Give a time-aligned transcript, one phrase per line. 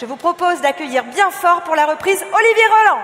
[0.00, 3.02] Je vous propose d'accueillir bien fort pour la reprise Olivier Roland.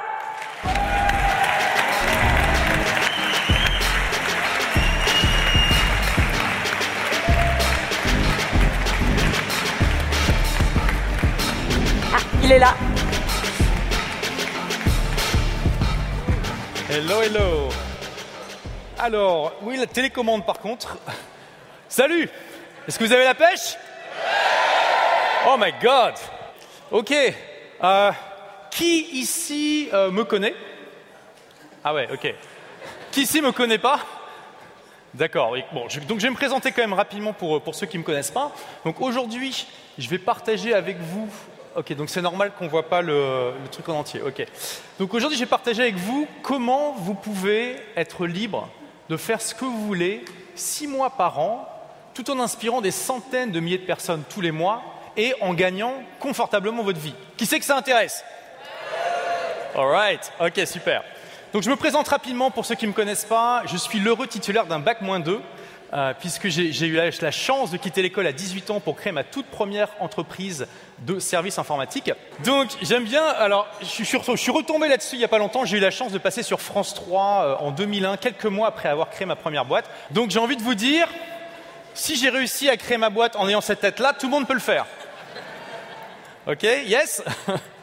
[12.14, 12.74] Ah, il est là.
[16.88, 17.68] Hello, hello.
[18.98, 20.96] Alors, oui, la télécommande par contre.
[21.90, 22.30] Salut
[22.88, 23.76] Est-ce que vous avez la pêche?
[25.46, 26.14] Oh my god
[26.90, 27.12] Ok.
[27.82, 28.10] Euh,
[28.70, 30.54] qui ici euh, me connaît?
[31.84, 32.34] Ah ouais, ok.
[33.12, 34.00] Qui ici me connaît pas?
[35.14, 35.50] D'accord.
[35.52, 35.62] oui.
[35.72, 38.02] Bon, je- donc je vais me présenter quand même rapidement pour, pour ceux qui ne
[38.02, 38.52] me connaissent pas.
[38.84, 39.66] Donc aujourd'hui,
[39.98, 41.28] je vais partager avec vous.
[41.74, 44.20] Ok, donc c'est normal qu'on ne voit pas le, le truc en entier.
[44.22, 44.44] Ok.
[44.98, 48.68] Donc aujourd'hui, je vais partager avec vous comment vous pouvez être libre
[49.08, 51.68] de faire ce que vous voulez six mois par an,
[52.14, 54.82] tout en inspirant des centaines de milliers de personnes tous les mois
[55.16, 57.14] et en gagnant confortablement votre vie.
[57.36, 58.24] Qui c'est que ça intéresse?
[59.74, 61.02] Alright, ok, super.
[61.52, 63.62] Donc je me présente rapidement pour ceux qui ne me connaissent pas.
[63.66, 65.40] Je suis l'heureux titulaire d'un bac moins 2,
[65.92, 69.22] euh, puisque j'ai eu la, chance de quitter l'école à 18 ans pour créer ma
[69.22, 70.66] toute première entreprise
[70.98, 72.10] de services informatiques.
[72.44, 75.64] Donc j'aime bien, alors je suis, je suis retombé là-dessus il n'y a pas longtemps,
[75.64, 78.88] j'ai eu la chance de passer sur France 3 euh, en 2001, quelques mois après
[78.88, 79.88] avoir créé ma première boîte.
[80.10, 81.06] Donc j'ai envie de vous dire,
[81.94, 84.54] si j'ai réussi à créer ma boîte en ayant cette tête-là, tout le monde peut
[84.54, 84.86] le faire.
[86.48, 87.24] Ok, yes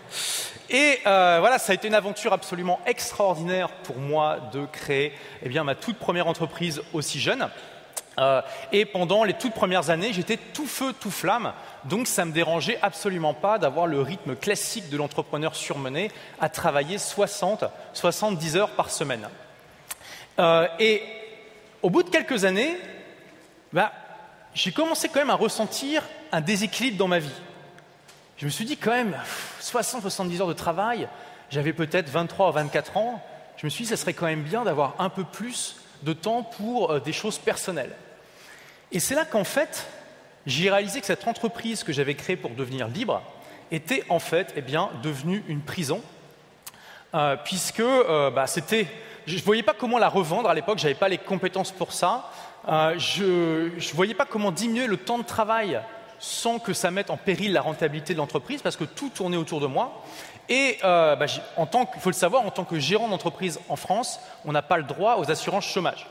[0.70, 5.12] Et euh, voilà, ça a été une aventure absolument extraordinaire pour moi de créer
[5.42, 7.50] eh bien, ma toute première entreprise aussi jeune.
[8.20, 11.52] Euh, et pendant les toutes premières années, j'étais tout feu, tout flamme.
[11.84, 16.98] Donc ça me dérangeait absolument pas d'avoir le rythme classique de l'entrepreneur surmené à travailler
[16.98, 19.28] 60, 70 heures par semaine.
[20.40, 21.04] Euh, et
[21.82, 22.78] au bout de quelques années,
[23.74, 23.92] bah,
[24.54, 27.42] j'ai commencé quand même à ressentir un déséquilibre dans ma vie.
[28.44, 29.16] Je me suis dit quand même,
[29.62, 31.08] 60-70 heures de travail,
[31.50, 33.24] j'avais peut-être 23 ou 24 ans,
[33.56, 36.44] je me suis dit ça serait quand même bien d'avoir un peu plus de temps
[36.44, 37.96] pour euh, des choses personnelles.
[38.92, 39.88] Et c'est là qu'en fait,
[40.46, 43.22] j'ai réalisé que cette entreprise que j'avais créée pour devenir libre
[43.72, 46.02] était en fait eh bien, devenue une prison,
[47.14, 48.88] euh, puisque euh, bah, c'était,
[49.26, 51.94] je ne voyais pas comment la revendre à l'époque, je n'avais pas les compétences pour
[51.94, 52.30] ça,
[52.68, 55.80] je ne voyais pas comment diminuer le temps de travail
[56.26, 59.60] sans que ça mette en péril la rentabilité de l'entreprise, parce que tout tournait autour
[59.60, 60.02] de moi.
[60.48, 61.26] Et euh, bah,
[61.58, 64.62] en tant que- faut le savoir, en tant que gérant d'entreprise en France, on n'a
[64.62, 66.08] pas le droit aux assurances chômage.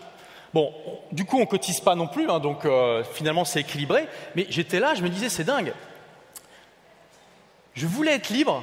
[0.52, 0.70] Bon,
[1.12, 4.06] du coup, on cotise pas non plus, hein, donc euh, finalement c'est équilibré.
[4.36, 5.72] Mais j'étais là, je me disais, c'est dingue.
[7.72, 8.62] Je voulais être libre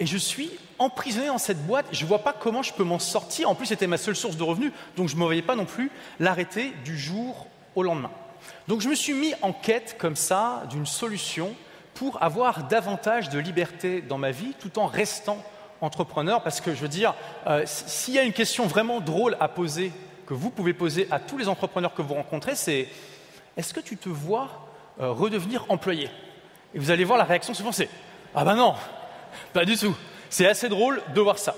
[0.00, 0.50] et je suis
[0.80, 1.86] emprisonné dans cette boîte.
[1.92, 3.48] Je ne vois pas comment je peux m'en sortir.
[3.48, 5.64] En plus, c'était ma seule source de revenus, donc je ne me voyais pas non
[5.64, 8.10] plus l'arrêter du jour au lendemain.
[8.66, 11.54] Donc je me suis mis en quête comme ça d'une solution
[11.94, 15.42] pour avoir davantage de liberté dans ma vie tout en restant
[15.80, 16.42] entrepreneur.
[16.42, 17.14] Parce que je veux dire,
[17.46, 19.92] euh, s'il y a une question vraiment drôle à poser,
[20.26, 22.88] que vous pouvez poser à tous les entrepreneurs que vous rencontrez, c'est
[23.56, 24.68] est-ce que tu te vois
[25.00, 26.10] euh, redevenir employé?
[26.74, 27.88] Et vous allez voir la réaction souvent, c'est
[28.34, 28.74] ah ben non,
[29.52, 29.96] pas du tout.
[30.28, 31.54] C'est assez drôle de voir ça.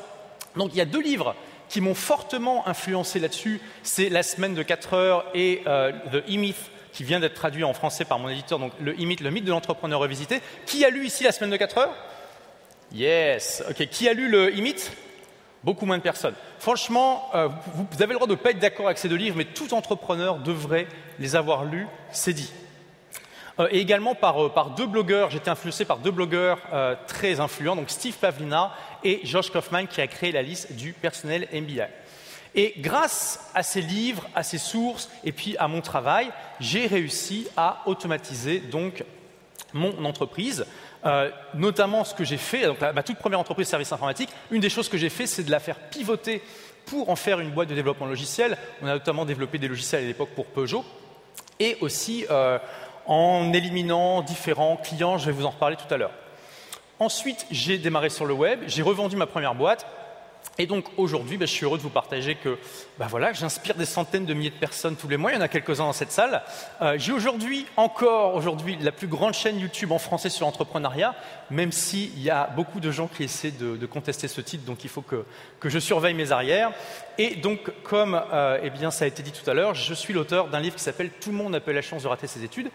[0.56, 1.34] Donc il y a deux livres
[1.70, 3.60] qui m'ont fortement influencé là-dessus.
[3.84, 6.58] C'est La semaine de 4 heures et euh, The E-Myth,
[6.92, 9.52] qui vient d'être traduit en français par mon éditeur, donc le E-Myth, le mythe de
[9.52, 10.42] l'entrepreneur revisité.
[10.66, 11.94] Qui a lu ici La semaine de 4 heures?
[12.92, 13.62] Yes.
[13.70, 13.86] Ok.
[13.86, 14.92] Qui a lu le E-Myth
[15.62, 16.34] Beaucoup moins de personnes.
[16.58, 19.36] Franchement, euh, vous, avez le droit de ne pas être d'accord avec ces deux livres,
[19.36, 20.88] mais tout entrepreneur devrait
[21.18, 22.50] les avoir lus, c'est dit.
[23.60, 26.58] Euh, et également par, deux blogueurs, j'étais influencé par deux blogueurs
[27.06, 28.72] très influents, donc Steve Pavlina
[29.04, 31.88] et Josh Kaufman qui a créé la liste du personnel MBA.
[32.54, 37.46] Et grâce à ces livres, à ces sources et puis à mon travail, j'ai réussi
[37.56, 39.04] à automatiser donc
[39.72, 40.66] mon entreprise,
[41.04, 44.60] euh, notamment ce que j'ai fait, donc ma toute première entreprise de services informatiques, une
[44.60, 46.42] des choses que j'ai fait, c'est de la faire pivoter
[46.86, 48.58] pour en faire une boîte de développement logiciel.
[48.82, 50.84] On a notamment développé des logiciels à l'époque pour Peugeot
[51.60, 52.58] et aussi euh,
[53.06, 56.12] en éliminant différents clients, je vais vous en reparler tout à l'heure.
[57.00, 59.86] Ensuite, j'ai démarré sur le web, j'ai revendu ma première boîte.
[60.58, 62.58] Et donc aujourd'hui, ben, je suis heureux de vous partager que
[62.98, 65.32] ben voilà, j'inspire des centaines de milliers de personnes tous les mois.
[65.32, 66.42] Il y en a quelques-uns dans cette salle.
[66.82, 71.14] Euh, j'ai aujourd'hui encore aujourd'hui la plus grande chaîne YouTube en français sur l'entrepreneuriat,
[71.50, 74.90] même s'il y a beaucoup de gens qui essaient de, contester ce titre, donc il
[74.90, 75.24] faut que,
[75.64, 76.72] je surveille mes arrières.
[77.16, 80.48] Et donc, comme euh, eh ça a été dit tout à l'heure, je suis l'auteur
[80.48, 82.70] d'un livre qui s'appelle Tout le monde n'a pas la chance de rater ses études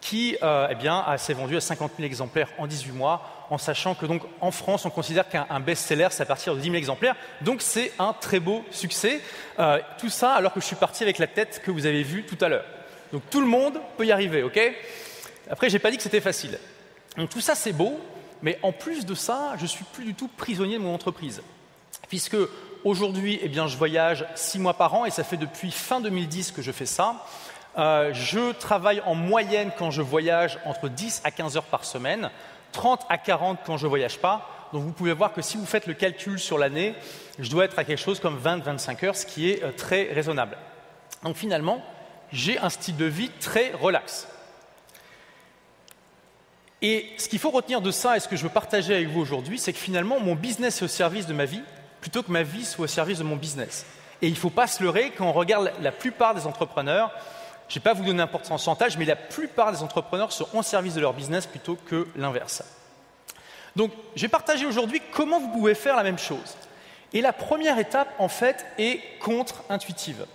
[0.00, 4.06] qui euh, eh s'est vendu à 50 000 exemplaires en 18 mois, en sachant que
[4.06, 7.16] donc en France, on considère qu'un un best-seller, c'est à partir de 10 000 exemplaires.
[7.42, 9.20] Donc c'est un très beau succès.
[9.58, 12.24] Euh, tout ça alors que je suis parti avec la tête que vous avez vue
[12.24, 12.64] tout à l'heure.
[13.12, 14.58] Donc tout le monde peut y arriver, ok?
[15.50, 16.58] Après, j'ai pas dit que c'était facile.
[17.16, 17.98] Donc tout ça, c'est beau,
[18.40, 21.42] mais en plus de ça, je suis plus du tout prisonnier de mon entreprise.
[22.08, 22.36] Puisque
[22.84, 26.52] aujourd'hui, eh bien, je voyage six mois par an et ça fait depuis fin 2010
[26.52, 27.26] que je fais ça.
[27.78, 32.30] Euh, je travaille en moyenne quand je voyage entre 10 à 15 heures par semaine,
[32.72, 34.48] 30 à 40 quand je ne voyage pas.
[34.72, 36.94] Donc vous pouvez voir que si vous faites le calcul sur l'année,
[37.38, 40.56] je dois être à quelque chose comme 20-25 heures, ce qui est euh, très raisonnable.
[41.22, 41.82] Donc finalement,
[42.32, 44.28] j'ai un style de vie très relax.
[46.82, 49.20] Et ce qu'il faut retenir de ça et ce que je veux partager avec vous
[49.20, 51.62] aujourd'hui, c'est que finalement, mon business est au service de ma vie
[52.00, 53.84] plutôt que ma vie soit au service de mon business.
[54.22, 57.10] Et il ne faut pas se leurrer quand on regarde la plupart des entrepreneurs,
[57.70, 60.62] je ne vais pas vous donner quel pourcentage, mais la plupart des entrepreneurs sont au
[60.62, 62.64] service de leur business plutôt que l'inverse.
[63.76, 66.56] Donc, je vais partager aujourd'hui comment vous pouvez faire la même chose.
[67.12, 70.26] Et la première étape, en fait, est contre-intuitive.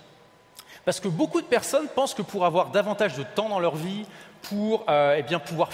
[0.86, 4.06] Parce que beaucoup de personnes pensent que pour avoir davantage de temps dans leur vie,
[4.44, 5.70] pour euh, eh bien, pouvoir,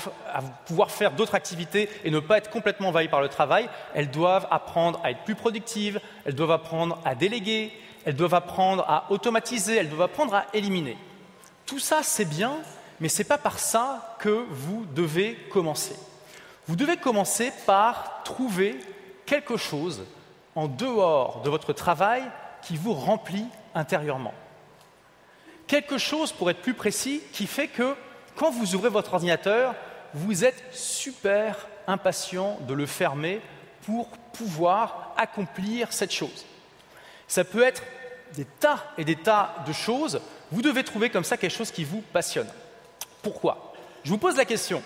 [0.65, 4.47] pouvoir faire d'autres activités et ne pas être complètement envahies par le travail, elles doivent
[4.49, 7.71] apprendre à être plus productives, elles doivent apprendre à déléguer,
[8.03, 10.97] elles doivent apprendre à automatiser, elles doivent apprendre à éliminer.
[11.71, 12.57] Tout ça, c'est bien,
[13.00, 15.95] mais ce n'est pas par ça que vous devez commencer.
[16.68, 18.77] Vous devez commencer par trouver
[19.25, 20.03] quelque chose
[20.53, 22.23] en dehors de votre travail
[22.62, 24.33] qui vous remplit intérieurement.
[25.65, 27.95] Quelque chose, pour être plus précis, qui fait que
[28.35, 29.73] quand vous ouvrez votre ordinateur,
[30.13, 33.39] vous êtes super impatient de le fermer
[33.85, 36.45] pour pouvoir accomplir cette chose.
[37.29, 37.83] Ça peut être
[38.36, 40.22] des tas et des tas de choses.
[40.51, 42.48] Vous devez trouver comme ça quelque chose qui vous passionne.
[43.22, 43.74] Pourquoi?
[44.04, 44.81] Je vous pose la question.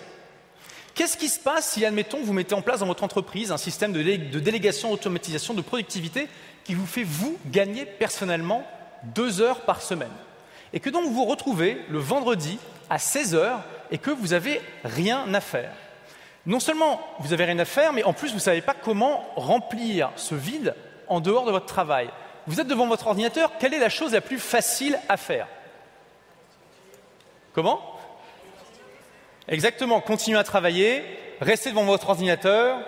[0.94, 3.92] Qu'est-ce qui se passe si, admettons, vous mettez en place dans votre entreprise un système
[3.92, 4.02] de,
[4.38, 6.28] délégation, automatisation, de productivité
[6.64, 8.66] qui vous fait, vous, gagner personnellement
[9.14, 10.08] deux heures par semaine?
[10.72, 12.58] Et que donc vous vous retrouvez le vendredi
[12.88, 15.72] à 16 heures et que vous n'avez rien à faire.
[16.46, 19.28] Non seulement vous n'avez rien à faire, mais en plus vous ne savez pas comment
[19.36, 20.74] remplir ce vide
[21.08, 22.08] en dehors de votre travail.
[22.46, 25.48] Vous êtes devant votre ordinateur, quelle est la chose la plus facile à faire
[27.52, 27.80] Comment
[29.48, 31.02] Exactement, continuez à travailler,
[31.40, 32.78] restez devant votre ordinateur,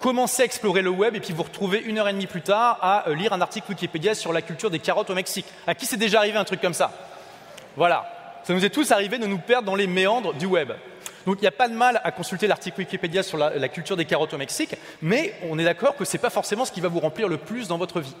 [0.00, 2.78] commencez à explorer le web et puis vous retrouvez une heure et demie plus tard
[2.82, 5.46] à euh, lire un article Wikipédia sur la culture des carottes au Mexique.
[5.66, 6.92] À qui c'est déjà arrivé un truc comme ça
[7.76, 8.10] Voilà.
[8.44, 10.72] Ça nous est tous arrivé de nous perdre dans les méandres du web.
[11.26, 14.04] Donc il n'y a pas de mal à consulter l'article Wikipédia sur la, culture des
[14.04, 16.88] carottes au Mexique, mais on est d'accord que ce n'est pas forcément ce qui va
[16.88, 18.14] vous remplir le plus dans votre vie.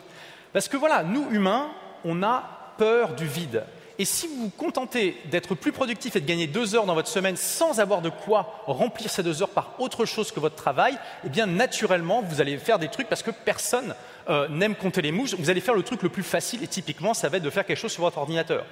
[0.54, 1.68] Parce que voilà, nous humains,
[2.04, 2.48] on a
[2.78, 3.64] peur du vide.
[3.98, 7.08] Et si vous vous contentez d'être plus productif et de gagner deux heures dans votre
[7.08, 10.96] semaine sans avoir de quoi remplir ces deux heures par autre chose que votre travail,
[11.24, 13.96] eh bien naturellement, vous allez faire des trucs parce que personne
[14.30, 15.34] euh, n'aime compter les mouches.
[15.34, 17.66] Vous allez faire le truc le plus facile et typiquement, ça va être de faire
[17.66, 18.64] quelque chose sur votre ordinateur.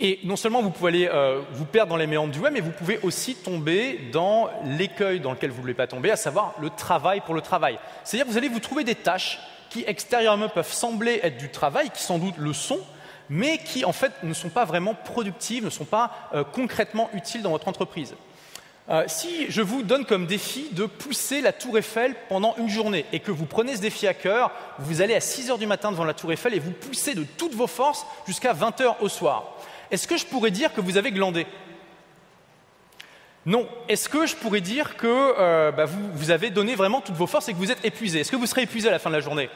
[0.00, 2.60] Et non seulement vous pouvez aller euh, vous perdre dans les méandres du web, mais
[2.60, 6.54] vous pouvez aussi tomber dans l'écueil dans lequel vous ne voulez pas tomber, à savoir
[6.60, 7.78] le travail pour le travail.
[8.02, 9.38] C'est-à-dire que vous allez vous trouver des tâches
[9.70, 12.80] qui extérieurement peuvent sembler être du travail, qui sans doute le sont,
[13.28, 17.42] mais qui en fait ne sont pas vraiment productives, ne sont pas euh, concrètement utiles
[17.42, 18.14] dans votre entreprise.
[18.88, 23.04] Euh, si je vous donne comme défi de pousser la tour Eiffel pendant une journée
[23.12, 25.90] et que vous prenez ce défi à cœur, vous allez à 6 heures du matin
[25.90, 29.10] devant la tour Eiffel et vous poussez de toutes vos forces jusqu'à 20 heures au
[29.10, 29.58] soir
[29.90, 31.46] est-ce que je pourrais dire que vous avez glandé?
[33.46, 33.66] Non.
[33.88, 37.48] Est-ce que je pourrais dire que euh, bah, vous, avez donné vraiment toutes vos forces
[37.48, 38.20] et que vous êtes épuisé?
[38.20, 39.48] Est-ce que vous serez épuisé à la fin de la journée?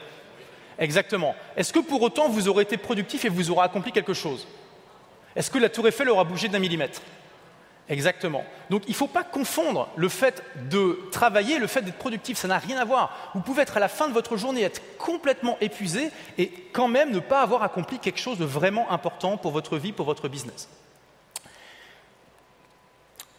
[0.79, 1.35] Exactement.
[1.55, 4.47] Est-ce que pour autant vous aurez été productif et vous aurez accompli quelque chose?
[5.35, 7.01] Est-ce que la tour Eiffel aura bougé d'un millimètre?
[7.89, 8.45] Exactement.
[8.69, 12.37] Donc il ne faut pas confondre le fait de travailler et le fait d'être productif,
[12.37, 13.31] ça n'a rien à voir.
[13.35, 17.11] Vous pouvez être à la fin de votre journée, être complètement épuisé et quand même
[17.11, 20.69] ne pas avoir accompli quelque chose de vraiment important pour votre vie, pour votre business.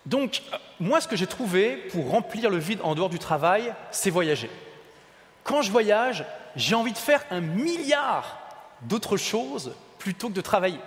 [0.04, 3.72] Donc euh, moi ce que j'ai trouvé pour remplir le vide en dehors du travail,
[3.90, 4.50] c'est voyager.
[5.44, 6.24] Quand je voyage,
[6.56, 8.38] j'ai envie de faire un milliard
[8.82, 10.80] d'autres choses plutôt que de travailler.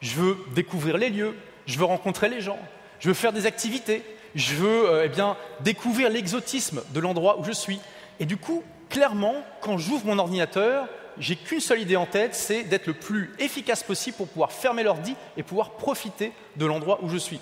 [0.00, 2.58] Je veux découvrir les lieux, je veux rencontrer les gens,
[3.00, 4.02] je veux faire des activités,
[4.34, 7.80] je veux euh, eh bien, découvrir l'exotisme de l'endroit où je suis.
[8.18, 12.62] Et du coup, clairement, quand j'ouvre mon ordinateur, j'ai qu'une seule idée en tête, c'est
[12.62, 17.08] d'être le plus efficace possible pour pouvoir fermer l'ordi et pouvoir profiter de l'endroit où
[17.08, 17.40] je suis.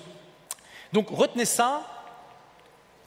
[0.93, 1.83] Donc retenez ça,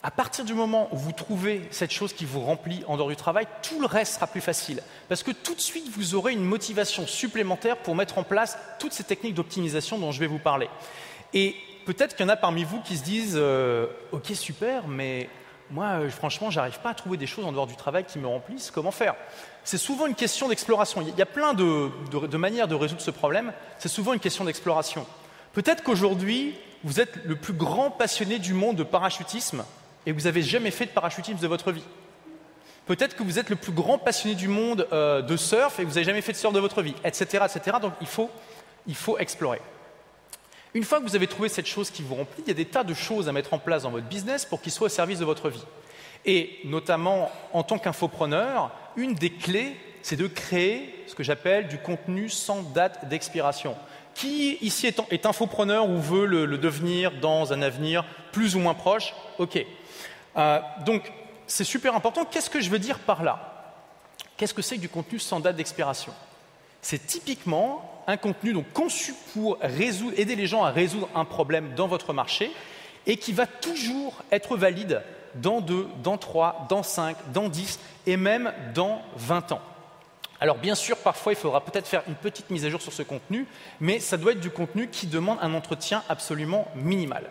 [0.03, 3.17] à partir du moment où vous trouvez cette chose qui vous remplit en dehors du
[3.17, 4.83] travail, tout le reste sera plus facile.
[5.09, 8.93] Parce que tout de suite, vous aurez une motivation supplémentaire pour mettre en place toutes
[8.93, 10.69] ces techniques d'optimisation dont je vais vous parler.
[11.35, 11.55] Et
[11.87, 15.31] peut-être qu'il y en a parmi vous qui se disent euh, Ok, super, mais
[15.71, 18.27] moi, euh, franchement, j'arrive pas à trouver des choses en dehors du travail qui me
[18.27, 18.73] remplissent.
[18.73, 19.15] Comment faire?
[19.63, 21.01] C'est souvent une question d'exploration.
[21.03, 23.53] Il y a plein de, de manières de résoudre ce problème.
[23.79, 25.07] C'est souvent une question d'exploration.
[25.53, 29.65] Peut-être qu'aujourd'hui, vous êtes le plus grand passionné du monde de parachutisme
[30.07, 31.85] et vous n'avez jamais fait de parachutisme de votre vie.
[32.87, 35.93] Peut-être que vous êtes le plus grand passionné du monde euh, de surf et vous
[35.93, 37.45] n'avez jamais fait de surf de votre vie, etc.
[37.45, 37.77] etc.
[37.81, 38.31] Donc il faut,
[38.87, 39.61] il faut explorer.
[40.75, 42.65] Une fois que vous avez trouvé cette chose qui vous remplit, il y a des
[42.65, 45.19] tas de choses à mettre en place dans votre business pour qu'il soit au service
[45.19, 45.65] de votre vie.
[46.25, 51.79] Et notamment en tant qu'infopreneur, une des clés, c'est de créer ce que j'appelle du
[51.79, 53.77] contenu sans date d'expiration.
[54.15, 59.15] Qui ici est, infopreneur ou veut le, devenir dans un avenir plus ou moins proche?
[59.39, 59.65] Ok.
[60.37, 61.11] Euh, donc
[61.47, 62.25] c'est super important.
[62.25, 63.75] Qu'est-ce que je veux dire par là?
[64.37, 66.13] Qu'est-ce que c'est que du contenu sans date d'expiration?
[66.81, 71.87] C'est typiquement un contenu donc, conçu pour aider les gens à résoudre un problème dans
[71.87, 72.51] votre marché
[73.07, 75.03] et qui va toujours être valide
[75.35, 79.63] dans 2, dans 3, dans 5, dans 10 et même dans 20 ans.
[80.41, 83.03] Alors bien sûr, parfois, il faudra peut-être faire une petite mise à jour sur ce
[83.03, 83.47] contenu,
[83.81, 87.31] mais ça doit être du contenu qui demande un entretien absolument minimal.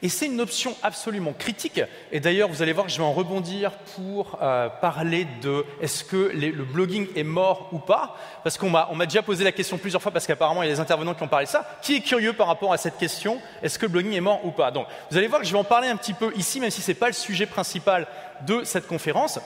[0.00, 1.80] Et c'est une option absolument critique.
[2.12, 6.04] Et d'ailleurs, vous allez voir que je vais en rebondir pour euh, parler de est-ce
[6.04, 10.00] que le blogging est mort ou pas Parce qu'on m'a déjà posé la question plusieurs
[10.00, 11.78] fois, parce qu'apparemment, il y a des intervenants qui ont parlé de ça.
[11.82, 14.50] Qui est curieux par rapport à cette question Est-ce que le blogging est mort ou
[14.50, 14.70] pas?
[14.70, 16.80] Donc, vous allez voir que je vais en parler un petit peu ici, même si
[16.80, 18.06] ce n'est pas le sujet principal
[18.46, 19.40] de cette conférence.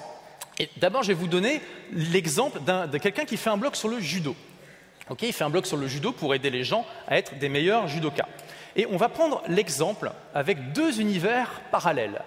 [0.59, 4.01] Et d'abord, je vais vous donner l'exemple de quelqu'un qui fait un blog sur le
[4.01, 4.37] judo.
[5.09, 7.49] Ok, il fait un blog sur le judo pour aider les gens à être des
[7.49, 8.29] meilleurs judokas.
[8.77, 12.23] Et on va prendre l'exemple avec deux univers parallèles,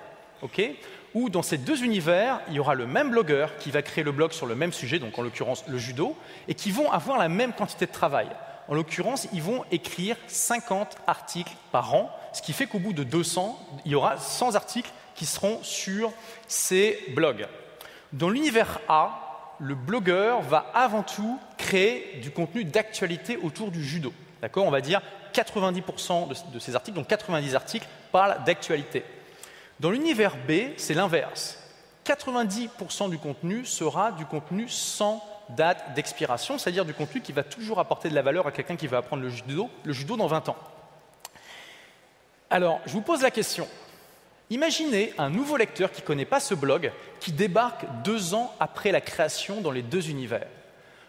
[1.14, 4.12] où dans ces deux univers, il y aura le même blogueur qui va créer le
[4.12, 6.16] blog sur le même sujet, donc en l'occurrence le judo,
[6.48, 8.28] et qui vont avoir la même quantité de travail.
[8.68, 13.04] En l'occurrence, ils vont écrire 50 articles par an, ce qui fait qu'au bout de
[13.04, 16.12] 200, il y aura 100 articles qui seront sur
[16.48, 17.48] ces blogs.
[18.12, 24.14] Dans l'univers A, le blogueur va avant tout créer du contenu d'actualité autour du judo.
[24.42, 24.66] D'accord?
[24.66, 25.02] On va dire
[25.36, 29.04] 90% de, ces articles, donc 90 articles, parlent d'actualité.
[29.80, 31.60] Dans l'univers B, c'est l'inverse.
[32.06, 37.80] 90% du contenu sera du contenu sans date d'expiration, c'est-à-dire du contenu qui va toujours
[37.80, 40.50] apporter de la valeur à quelqu'un qui va apprendre le judo, le judo dans 20
[40.50, 40.58] ans.
[42.50, 43.68] Alors, je vous pose la question.
[44.50, 48.92] Imaginez un nouveau lecteur qui ne connaît pas ce blog, qui débarque deux ans après
[48.92, 50.48] la création dans les deux univers.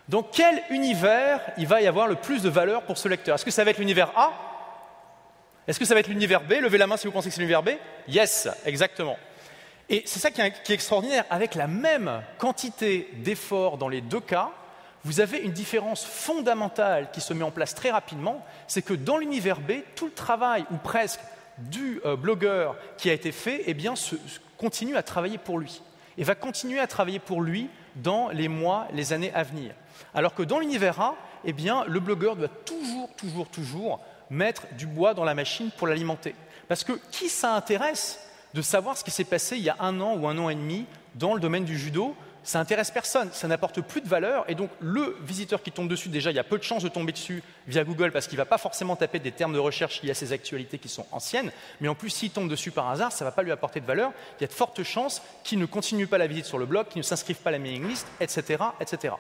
[0.08, 3.34] Dans quel univers il va y avoir le plus de valeur pour ce lecteur?
[3.34, 4.32] Est-ce que ça va être l'univers A?
[5.66, 6.52] Est-ce que ça va être l'univers B?
[6.60, 7.70] Levez la main si vous pensez que c'est l'univers B?
[8.06, 9.16] Yes, exactement.
[9.88, 11.24] Et c'est ça qui est extraordinaire.
[11.28, 14.50] Avec la même quantité d'efforts dans les deux cas,
[15.04, 18.44] vous avez une différence fondamentale qui se met en place très rapidement.
[18.68, 21.20] C'est que dans l'univers B, tout le travail, ou presque,
[21.58, 23.94] du euh, blogueur qui a été fait, eh bien,
[24.58, 25.82] continue à travailler pour lui.
[26.18, 29.72] Et va continuer à travailler pour lui dans les mois, les années à venir.
[30.14, 34.00] Alors que dans l'univers A, eh bien, le blogueur doit toujours, toujours, toujours
[34.30, 36.34] mettre du bois dans la machine pour l'alimenter.
[36.68, 38.20] Parce que qui ça intéresse
[38.54, 40.54] de savoir ce qui s'est passé il y a un an ou un an et
[40.54, 42.14] demi dans le domaine du judo?
[42.42, 46.10] Ça intéresse personne, ça n'apporte plus de valeur, et donc le visiteur qui tombe dessus,
[46.10, 48.42] déjà, il y a peu de chances de tomber dessus via Google parce qu'il ne
[48.42, 51.50] va pas forcément taper des termes de recherche liés à ces actualités qui sont anciennes,
[51.80, 53.86] mais en plus, s'il tombe dessus par hasard, ça ne va pas lui apporter de
[53.86, 56.66] valeur, il y a de fortes chances qu'il ne continue pas la visite sur le
[56.66, 59.14] blog, qu'il ne s'inscrive pas à la mailing list, etc., etc.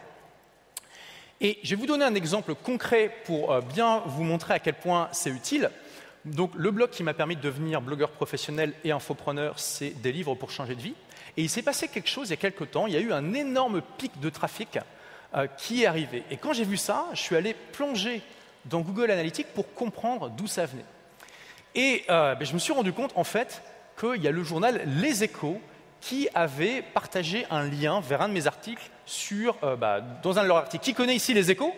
[1.40, 4.74] Et je vais vous donner un exemple concret pour euh, bien vous montrer à quel
[4.74, 5.70] point c'est utile.
[6.24, 10.34] Donc, le blog qui m'a permis de devenir blogueur professionnel et infopreneur, c'est des livres
[10.34, 10.94] pour changer de vie.
[11.36, 12.86] Et il s'est passé quelque chose il y a quelque temps.
[12.86, 14.78] Il y a eu un énorme pic de trafic
[15.34, 16.24] euh, qui est arrivé.
[16.30, 18.22] Et quand j'ai vu ça, je suis allé plonger
[18.64, 20.84] dans Google Analytics pour comprendre d'où ça venait.
[21.74, 23.62] Et euh, ben, je me suis rendu compte, en fait,
[24.00, 25.60] qu'il y a le journal Les Échos
[26.06, 30.44] qui avait partagé un lien vers un de mes articles sur, euh, bah, dans un
[30.44, 30.84] de leurs articles.
[30.84, 31.74] Qui connaît ici Les Échos?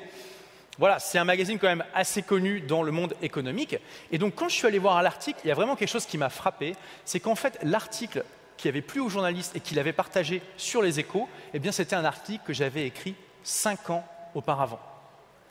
[0.77, 3.77] Voilà, c'est un magazine quand même assez connu dans le monde économique.
[4.13, 6.19] Et donc, quand je suis allé voir l'article, il y a vraiment quelque chose qui
[6.19, 8.23] m'a frappé, c'est qu'en fait, l'article
[8.59, 11.97] qui avait plu aux journalistes et qu'il avait partagé sur les échos, eh bien c'était
[11.97, 14.05] un article que j'avais écrit cinq ans
[14.35, 14.81] auparavant.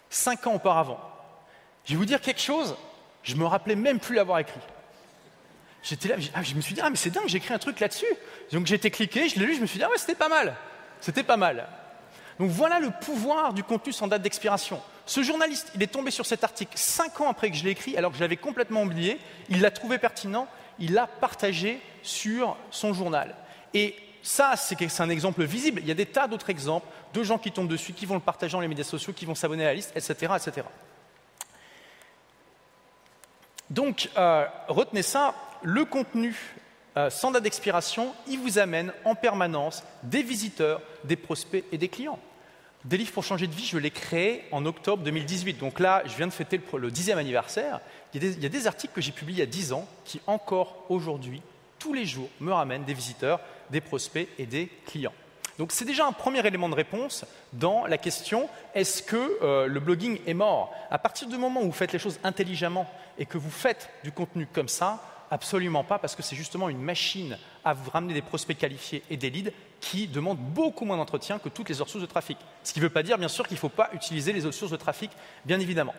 [0.10, 1.00] Cinq ans auparavant.
[1.84, 2.76] Je vais vous dire quelque chose,
[3.24, 4.60] je me rappelais même plus l'avoir écrit.
[5.88, 7.80] J'étais là, ah, je me suis dit, ah mais c'est dingue, j'ai écrit un truc
[7.80, 8.06] là-dessus.
[8.52, 10.56] Donc été cliqué, je l'ai lu, je me suis dit, ah ouais, c'était pas mal.
[11.00, 11.68] C'était pas mal.
[12.40, 14.82] Donc voilà le pouvoir du contenu sans date d'expiration.
[15.06, 17.96] Ce journaliste, il est tombé sur cet article cinq ans après que je l'ai écrit,
[17.96, 19.18] alors que je l'avais complètement oublié.
[19.50, 23.34] Il l'a trouvé pertinent, il l'a partagé sur son journal.
[23.74, 25.80] Et ça, c'est un exemple visible.
[25.82, 28.20] Il y a des tas d'autres exemples de gens qui tombent dessus, qui vont le
[28.20, 30.34] partager dans les médias sociaux, qui vont s'abonner à la liste, etc.
[30.36, 30.68] etc.
[33.70, 36.36] Donc, euh, retenez ça, le contenu
[36.98, 41.90] euh, sans date d'expiration, il vous amène en permanence des visiteurs, des prospects et des
[41.90, 42.20] clients.
[42.86, 45.60] Des livres pour changer de vie, je l'ai créé en octobre 2018.
[45.60, 47.82] Donc là, je viens de fêter le, dixième anniversaire.
[48.14, 50.86] Il y, a des, articles que j'ai publiés il y a dix ans qui encore
[50.90, 51.42] aujourd'hui
[51.80, 55.14] tous les jours, me ramène des visiteurs, des prospects et des clients.
[55.60, 59.80] Donc c'est déjà un premier élément de réponse dans la question est-ce que euh, le
[59.80, 60.74] blogging est mort?
[60.90, 64.12] À partir du moment où vous faites les choses intelligemment et que vous faites du
[64.12, 68.22] contenu comme ça, absolument pas, parce que c'est justement une machine à vous ramener des
[68.22, 72.04] prospects qualifiés et des leads qui demandent beaucoup moins d'entretien que toutes les autres sources
[72.04, 72.38] de trafic.
[72.64, 74.56] Ce qui ne veut pas dire, bien sûr, qu'il ne faut pas utiliser les autres
[74.56, 75.12] sources de trafic,
[75.46, 75.96] bien évidemment.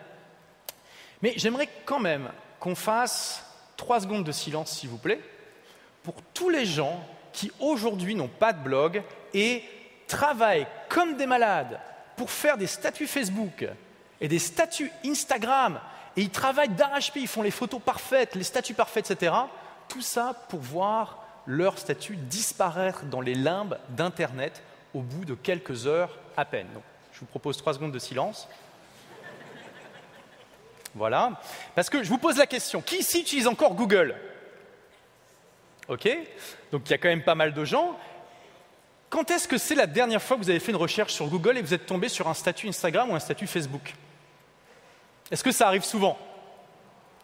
[1.21, 3.45] Mais j'aimerais quand même qu'on fasse
[3.77, 5.21] trois secondes de silence, s'il vous plaît,
[6.03, 9.63] pour tous les gens qui aujourd'hui n'ont pas de blog et
[10.07, 11.79] travaillent comme des malades
[12.17, 13.67] pour faire des statuts Facebook
[14.19, 15.79] et des statuts Instagram,
[16.19, 19.33] et ils travaillent d'arrache-pied, ils font les photos parfaites, les statuts parfaits, etc.
[19.87, 24.61] Tout ça pour voir leur statut disparaître dans les limbes d'Internet
[24.93, 26.67] au bout de quelques heures à peine.
[27.13, 28.49] Je vous propose trois secondes de silence.
[30.93, 31.39] Voilà.
[31.73, 34.13] Parce que je vous pose la question, qui ici utilise encore Google?
[35.87, 36.05] OK
[36.73, 37.97] Donc il y a quand même pas mal de gens.
[39.09, 41.57] Quand est-ce que c'est la dernière fois que vous avez fait une recherche sur Google
[41.57, 43.95] et que vous êtes tombé sur un statut Instagram ou un statut Facebook?
[45.31, 46.17] Est-ce que ça arrive souvent?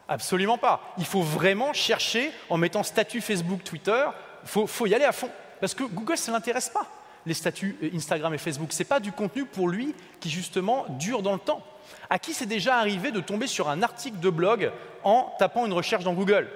[0.08, 0.82] Absolument pas.
[0.98, 4.06] Il faut vraiment chercher en mettant statut Facebook, Twitter.
[4.44, 5.30] Il faut, y aller à fond.
[5.60, 6.86] Parce que Google, ça ne l'intéresse pas,
[7.26, 8.72] les statuts Instagram et Facebook.
[8.72, 11.64] Ce n'est pas du contenu pour lui qui, justement, dure dans le temps.
[12.10, 14.72] À qui c'est déjà arrivé de tomber sur un article de blog
[15.04, 16.48] en tapant une recherche dans Google?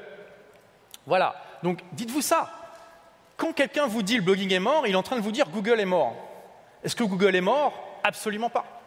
[1.07, 1.35] Voilà.
[1.63, 2.51] Donc dites-vous ça.
[3.37, 5.49] Quand quelqu'un vous dit le blogging est mort, il est en train de vous dire
[5.49, 6.15] Google est mort.
[6.83, 7.73] Est-ce que Google est mort?
[8.03, 8.78] Absolument pas.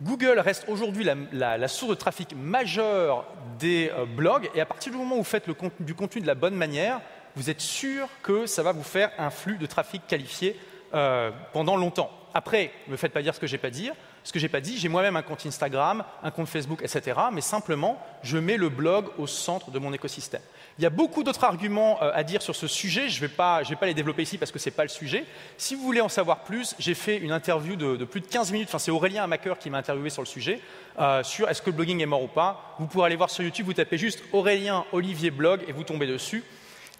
[0.00, 3.26] Google reste aujourd'hui la, source de trafic majeure
[3.58, 5.48] des euh, blogs et à partir du moment où vous faites
[5.80, 7.00] du contenu de la bonne manière,
[7.34, 10.56] vous êtes sûr que ça va vous faire un flux de trafic qualifié
[10.94, 12.10] euh, pendant longtemps.
[12.32, 13.90] Après, ne me faites pas dire ce que j'ai pas dit.
[14.22, 17.18] Ce que j'ai pas dit, j'ai moi-même un compte Instagram, un compte Facebook, etc.
[17.32, 20.42] Mais simplement, je mets le blog au centre de mon écosystème.
[20.78, 23.08] Il y a beaucoup d'autres arguments euh, à dire sur ce sujet.
[23.08, 25.24] Je ne vais, pas les développer ici parce que ce n'est pas le sujet.
[25.56, 28.70] Si vous voulez en savoir plus, j'ai fait une interview de, plus de 15 minutes.
[28.78, 30.60] C'est Aurélien Amaker qui m'a interviewé sur le sujet,
[31.00, 32.76] euh, sur est-ce que le blogging est mort ou pas.
[32.78, 36.06] Vous pourrez aller voir sur YouTube, vous tapez juste Aurélien Olivier Blog et vous tombez
[36.06, 36.44] dessus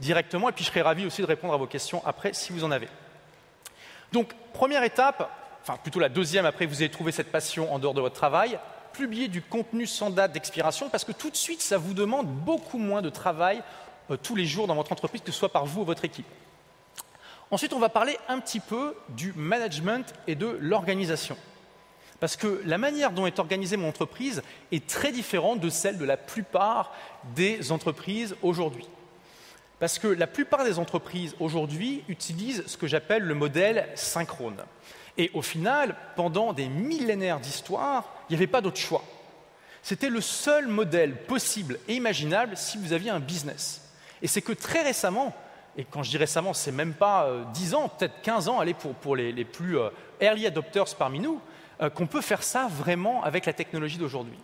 [0.00, 0.48] directement.
[0.48, 2.72] Et puis je serai ravi aussi de répondre à vos questions après si vous en
[2.72, 2.88] avez.
[4.10, 5.30] Donc, première étape,
[5.62, 8.58] enfin plutôt la deuxième après vous avez trouvé cette passion en dehors de votre travail,
[8.98, 12.78] publier du contenu sans date d'expiration parce que tout de suite, ça vous demande beaucoup
[12.78, 13.62] moins de travail
[14.10, 16.26] euh, tous les jours dans votre entreprise, que ce soit par vous ou votre équipe.
[17.52, 21.36] Ensuite, on va parler un petit peu du management et de l'organisation.
[22.18, 26.04] Parce que la manière dont est organisée mon entreprise est très différente de celle de
[26.04, 26.92] la plupart
[27.36, 28.88] des entreprises aujourd'hui.
[29.78, 34.64] Parce que la plupart des entreprises aujourd'hui utilisent ce que j'appelle le modèle synchrone.
[35.16, 39.04] Et au final, pendant des millénaires d'histoire, il n'y avait pas d'autre choix.
[39.82, 43.82] C'était le seul modèle possible et imaginable si vous aviez un business.
[44.22, 45.34] Et c'est que très récemment,
[45.76, 48.74] et quand je dis récemment, c'est même pas 10 euh, ans, peut-être 15 ans, allez,
[48.74, 51.40] pour, les, plus euh, early adopters parmi nous,
[51.80, 54.38] euh, qu'on peut faire ça vraiment avec la technologie d'aujourd'hui.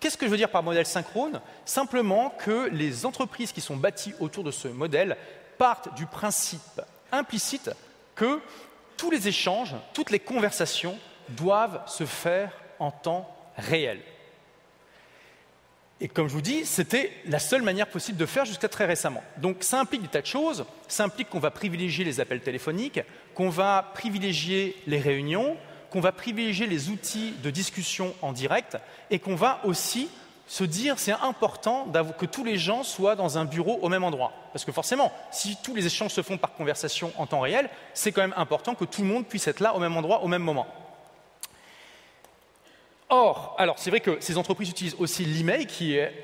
[0.00, 1.40] Qu'est-ce que je veux dire par modèle synchrone?
[1.64, 5.16] Simplement que les entreprises qui sont bâties autour de ce modèle
[5.56, 6.80] partent du principe
[7.12, 7.70] implicite
[8.16, 8.40] que
[8.96, 12.50] tous les échanges, toutes les conversations doivent se faire
[12.82, 14.00] en temps réel.
[16.00, 19.22] Et comme je vous dis, c'était la seule manière possible de faire jusqu'à très récemment.
[19.36, 20.64] Donc ça implique des tas de choses.
[20.88, 23.00] Ça implique qu'on va privilégier les appels téléphoniques,
[23.36, 25.56] qu'on va privilégier les réunions,
[25.90, 28.78] qu'on va privilégier les outils de discussion en direct
[29.10, 30.08] et qu'on va aussi
[30.48, 31.86] se dire c'est important
[32.18, 34.32] que tous les gens soient dans un bureau au même endroit.
[34.52, 38.10] Parce que forcément, si tous les échanges se font par conversation en temps réel, c'est
[38.10, 40.42] quand même important que tout le monde puisse être là au même endroit au même
[40.42, 40.66] moment.
[43.14, 46.14] Or, alors c'est vrai que ces entreprises utilisent aussi l'email qui est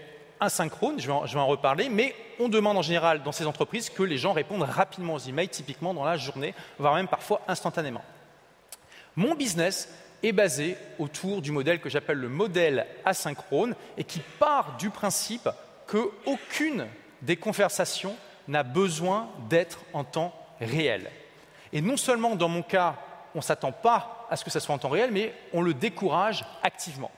[0.41, 4.17] asynchrone, je vais, en, reparler, mais on demande en général dans ces entreprises que les
[4.17, 8.01] gens répondent rapidement aux emails, typiquement dans la journée, voire même parfois instantanément.
[9.17, 14.79] Mon business est basé autour du modèle que j'appelle le modèle asynchrone et qui part
[14.79, 15.51] du principe
[15.87, 16.87] qu'aucune
[17.21, 21.11] des conversations n'a besoin d'être en temps réel.
[21.75, 22.97] Et non seulement dans mon cas,
[23.35, 25.75] on ne s'attend pas à ce que ça soit en temps réel, mais on le
[25.75, 27.11] décourage activement.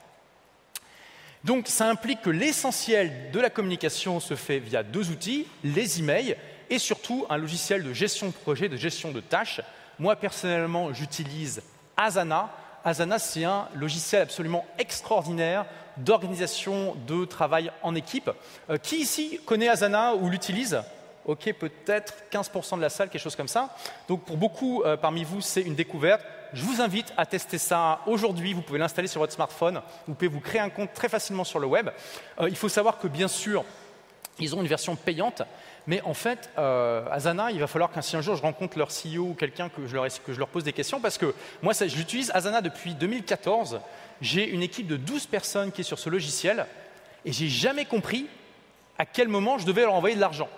[1.43, 6.37] Donc ça implique que l'essentiel de la communication se fait via deux outils, les emails
[6.69, 9.61] et surtout un logiciel de gestion de projet, de gestion de tâches.
[9.97, 11.63] Moi personnellement, j'utilise
[11.97, 12.49] Asana.
[12.85, 15.65] Asana, c'est un logiciel absolument extraordinaire
[15.97, 18.31] d'organisation de travail en équipe.
[18.69, 20.81] Euh, qui ici connaît Asana ou l'utilise
[21.25, 23.75] Ok, peut-être 15% de la salle, quelque chose comme ça.
[24.07, 26.21] Donc pour beaucoup euh, parmi vous, c'est une découverte.
[26.53, 28.53] Je vous invite à tester ça aujourd'hui.
[28.53, 29.81] Vous pouvez l'installer sur votre smartphone.
[30.07, 31.89] Vous pouvez vous créer un compte très facilement sur le web.
[32.39, 33.63] Euh, il faut savoir que bien sûr,
[34.39, 35.43] ils ont une version payante,
[35.87, 38.89] Mais en fait, euh, Asana, il va falloir qu'un si un jour je rencontre leur
[38.89, 42.31] CEO ou quelqu'un que, je leur- je pose des questions, parce que moi, ça- j'utilise
[42.35, 43.79] Asana depuis 2014.
[44.21, 46.65] J'ai une équipe de 12 personnes qui est sur ce logiciel,
[47.25, 48.27] et j'ai jamais compris
[48.99, 50.49] à quel moment je devais leur envoyer de l'argent.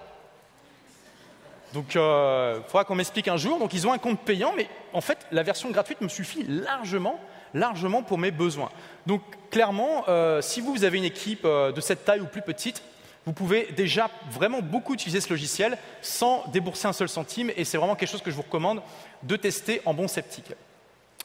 [1.74, 3.58] Donc, il faudra qu'on m'explique un jour.
[3.58, 7.20] Donc, ils ont un compte payant, mais en fait, la version gratuite me suffit largement,
[7.54, 8.70] largement pour mes besoins.
[9.08, 12.84] Donc, clairement, euh, si vous avez une équipe euh, de cette taille ou plus petite,
[13.26, 17.78] vous pouvez déjà vraiment beaucoup utiliser ce logiciel sans débourser un seul centime, et c'est
[17.78, 18.82] vraiment quelque chose que je vous recommande
[19.24, 20.52] de tester en bon sceptique.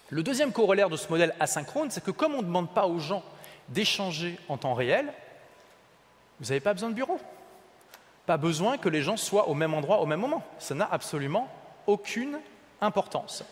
[0.08, 2.98] Le deuxième corollaire de ce modèle asynchrone, c'est que comme on ne demande pas aux
[2.98, 3.22] gens
[3.68, 5.12] d'échanger en temps réel,
[6.40, 7.20] vous n'avez pas besoin de bureau.
[8.28, 10.42] Pas besoin que les gens soient au même endroit au même moment.
[10.58, 11.48] Ça n'a absolument
[11.86, 12.38] aucune
[12.78, 13.42] importance.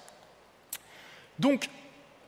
[1.38, 1.70] Donc,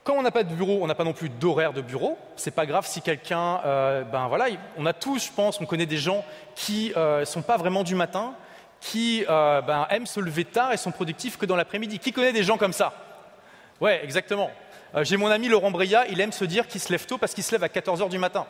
[0.03, 2.17] quand on n'a pas de bureau, on n'a pas non plus d'horaire de bureau.
[2.37, 4.47] C'est pas grave si quelqu'un, euh, ben voilà,
[4.79, 7.95] on a tous, je pense, on connaît des gens qui ne sont pas vraiment du
[7.95, 8.33] matin,
[8.81, 11.99] qui euh, ben, aiment se lever tard et sont productifs que dans l'après-midi.
[11.99, 12.95] Qui connaît des gens comme ça?
[13.79, 14.51] Ouais, exactement.
[14.95, 17.35] Euh, J'ai mon ami Laurent Breillat, il aime se dire qu'il se lève tôt parce
[17.35, 18.47] qu'il se lève à 14 heures du matin.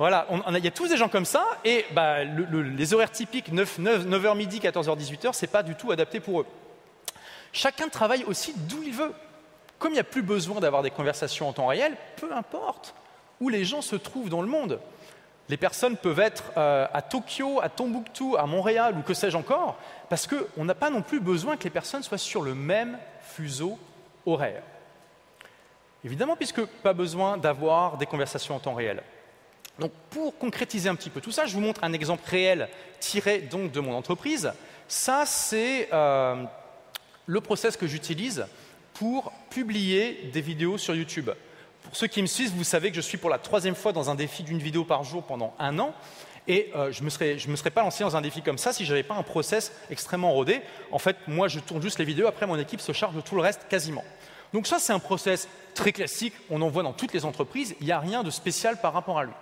[0.00, 3.10] Voilà, il y a tous des gens comme ça, et bah, le- le- les horaires
[3.10, 6.46] typiques 9, 9, 9h midi, 14h, 18h, c'est pas du tout adapté pour eux.
[7.52, 9.12] Chacun travaille aussi d'où il veut.
[9.78, 12.94] Comme il n'y a plus besoin d'avoir des conversations en temps réel, peu importe
[13.42, 14.80] où les gens se trouvent dans le monde.
[15.50, 19.76] Les personnes peuvent être euh, à Tokyo, à Tombouctou, à Montréal ou que sais-je encore,
[20.08, 23.78] parce qu'on n'a pas non plus besoin que les personnes soient sur le même fuseau
[24.24, 24.62] horaire.
[26.06, 29.02] Évidemment, puisque pas besoin d'avoir des conversations en temps réel.
[29.80, 32.68] Donc, pour concrétiser un petit peu tout ça, je vous montre un exemple réel
[33.00, 34.52] tiré donc de mon entreprise.
[34.86, 36.44] Ça, c'est euh,
[37.24, 38.46] le process que j'utilise
[38.92, 41.30] pour publier des vidéos sur YouTube.
[41.82, 44.10] Pour ceux qui me suivent, vous savez que je suis pour la troisième fois dans
[44.10, 45.94] un défi d'une vidéo par jour pendant un an.
[46.46, 48.84] Et euh, je ne me, me serais pas lancé dans un défi comme ça si
[48.84, 50.60] je n'avais pas un process extrêmement rodé.
[50.90, 53.34] En fait, moi, je tourne juste les vidéos, après mon équipe se charge de tout
[53.34, 54.04] le reste quasiment.
[54.52, 57.86] Donc ça, c'est un process très classique, on en voit dans toutes les entreprises, il
[57.86, 59.32] n'y a rien de spécial par rapport à lui.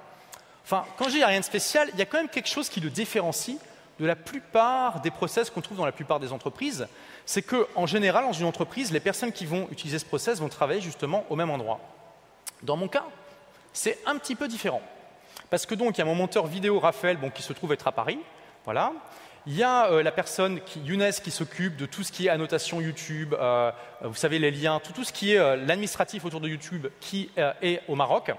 [0.70, 2.81] Enfin, quand je dis rien de spécial, il y a quand même quelque chose qui
[2.81, 3.57] le différencie
[3.98, 6.87] de la plupart des process qu'on trouve dans la plupart des entreprises.
[7.24, 10.83] C'est qu'en général, dans une entreprise, les personnes qui vont utiliser ce process vont travailler
[10.83, 11.81] justement au même endroit.
[12.62, 13.07] Dans mon cas,
[13.72, 14.83] c'est un petit peu différent.
[15.48, 17.88] Parce que donc, il y a mon monteur vidéo Raphaël bon, qui se trouve être
[17.88, 18.18] à Paris.
[18.66, 18.92] Voilà.
[19.46, 22.28] Il y a euh, la personne, qui, Younes, qui s'occupe de tout ce qui est
[22.28, 26.48] annotation YouTube, euh, vous savez, les liens, tout, ce qui est euh, l'administratif autour de
[26.48, 27.31] YouTube qui
[27.62, 28.33] est au Maroc.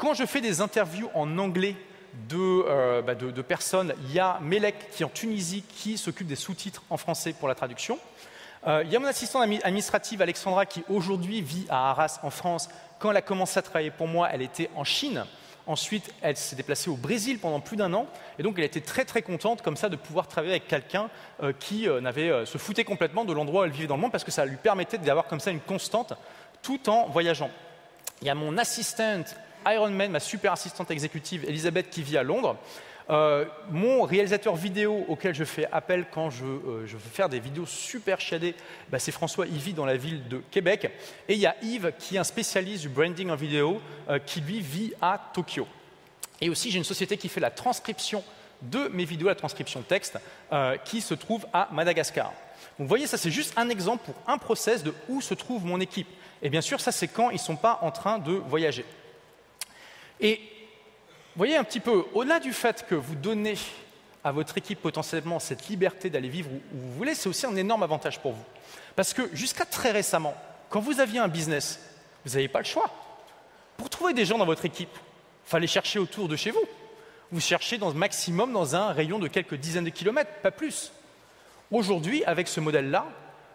[0.00, 1.76] Quand je fais des interviews en anglais
[2.26, 5.98] de, euh, bah, de- de personnes, il y a Melek qui est en Tunisie qui
[5.98, 7.98] s'occupe des sous-titres en français pour la traduction.
[8.66, 12.30] Euh, il y a mon assistante admi- administrative Alexandra qui aujourd'hui vit à Arras en
[12.30, 12.70] France.
[12.98, 15.26] Quand elle a commencé à travailler pour moi, elle était en Chine.
[15.66, 18.06] Ensuite, elle s'est déplacée au Brésil pendant plus d'un an.
[18.38, 21.10] Et donc, elle était très très contente comme ça de pouvoir travailler avec quelqu'un
[21.42, 24.24] euh, qui n'avait, se foutait complètement de l'endroit où elle vivait dans le monde parce
[24.24, 26.14] que ça lui permettait d'avoir comme ça une constante
[26.62, 27.50] tout en voyageant.
[28.22, 32.56] Il y a mon assistante Ironman, ma super assistante exécutive Elisabeth qui vit à Londres.
[33.10, 37.66] Euh, mon réalisateur vidéo auquel je fais appel quand je, euh, veux faire des vidéos
[37.66, 38.54] super chiadées,
[38.88, 40.88] bah, c'est François, il vit dans la ville de Québec.
[41.28, 44.40] Et il y a Yves qui est un spécialiste du branding en vidéo euh, qui
[44.40, 45.66] lui vit à Tokyo.
[46.40, 48.22] Et aussi j'ai une société qui fait la transcription
[48.62, 50.18] de mes vidéos, la transcription texte,
[50.84, 52.32] qui se trouve à Madagascar.
[52.78, 55.80] Vous voyez, ça c'est juste un exemple pour un process de où se trouve mon
[55.80, 56.08] équipe.
[56.42, 58.84] Et bien sûr, ça c'est quand ils ne sont pas en train de voyager.
[60.20, 60.40] Et
[61.36, 63.56] voyez un petit peu, au-delà du fait que vous donnez
[64.22, 67.82] à votre équipe potentiellement cette liberté d'aller vivre où, vous voulez, c'est aussi un énorme
[67.82, 68.44] avantage pour vous.
[68.96, 70.34] Parce que jusqu'à très récemment,
[70.68, 71.80] quand vous aviez un business,
[72.24, 72.90] vous n'aviez pas le choix.
[73.76, 76.62] Pour trouver des gens dans votre équipe, il fallait chercher autour de chez vous.
[77.32, 80.92] Vous cherchez dans maximum dans un rayon de quelques dizaines de kilomètres, pas plus.
[81.70, 83.06] Aujourd'hui, avec ce modèle-là,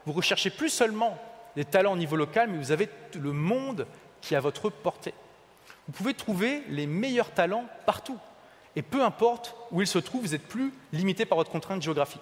[0.06, 1.19] vous recherchez plus seulement
[1.56, 3.86] des talents au niveau local, mais vous avez le monde
[4.21, 5.13] qui est à votre portée.
[5.88, 8.17] Vous pouvez trouver les meilleurs talents partout.
[8.76, 12.21] Et peu importe où ils se trouvent, vous n'êtes plus limité par votre contrainte géographique.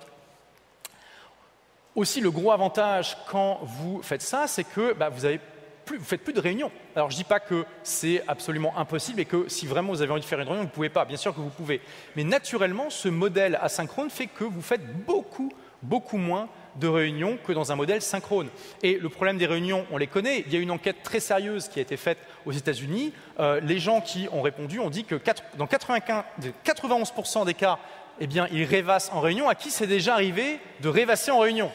[1.95, 5.39] Aussi, le gros avantage quand vous faites ça, c'est que bah, vous avez
[5.85, 6.71] plus, vous faites plus de réunions.
[6.95, 10.11] Alors, je ne dis pas que c'est absolument impossible et que si vraiment vous avez
[10.11, 11.05] envie de faire une réunion, vous ne pouvez pas.
[11.05, 11.81] Bien sûr que vous pouvez.
[12.15, 17.51] Mais naturellement, ce modèle asynchrone fait que vous faites beaucoup, beaucoup moins de réunions que
[17.51, 18.49] dans un modèle synchrone.
[18.81, 20.43] Et le problème des réunions, on les connaît.
[20.47, 23.13] Il y a une enquête très sérieuse qui a été faite aux États-Unis.
[23.39, 25.19] Euh, les gens qui ont répondu ont dit que
[25.57, 27.79] dans 95 de 91% des cas,
[28.19, 29.49] eh bien, ils rêvassent en réunion.
[29.49, 31.71] À qui c'est déjà arrivé de rêvasser en réunion?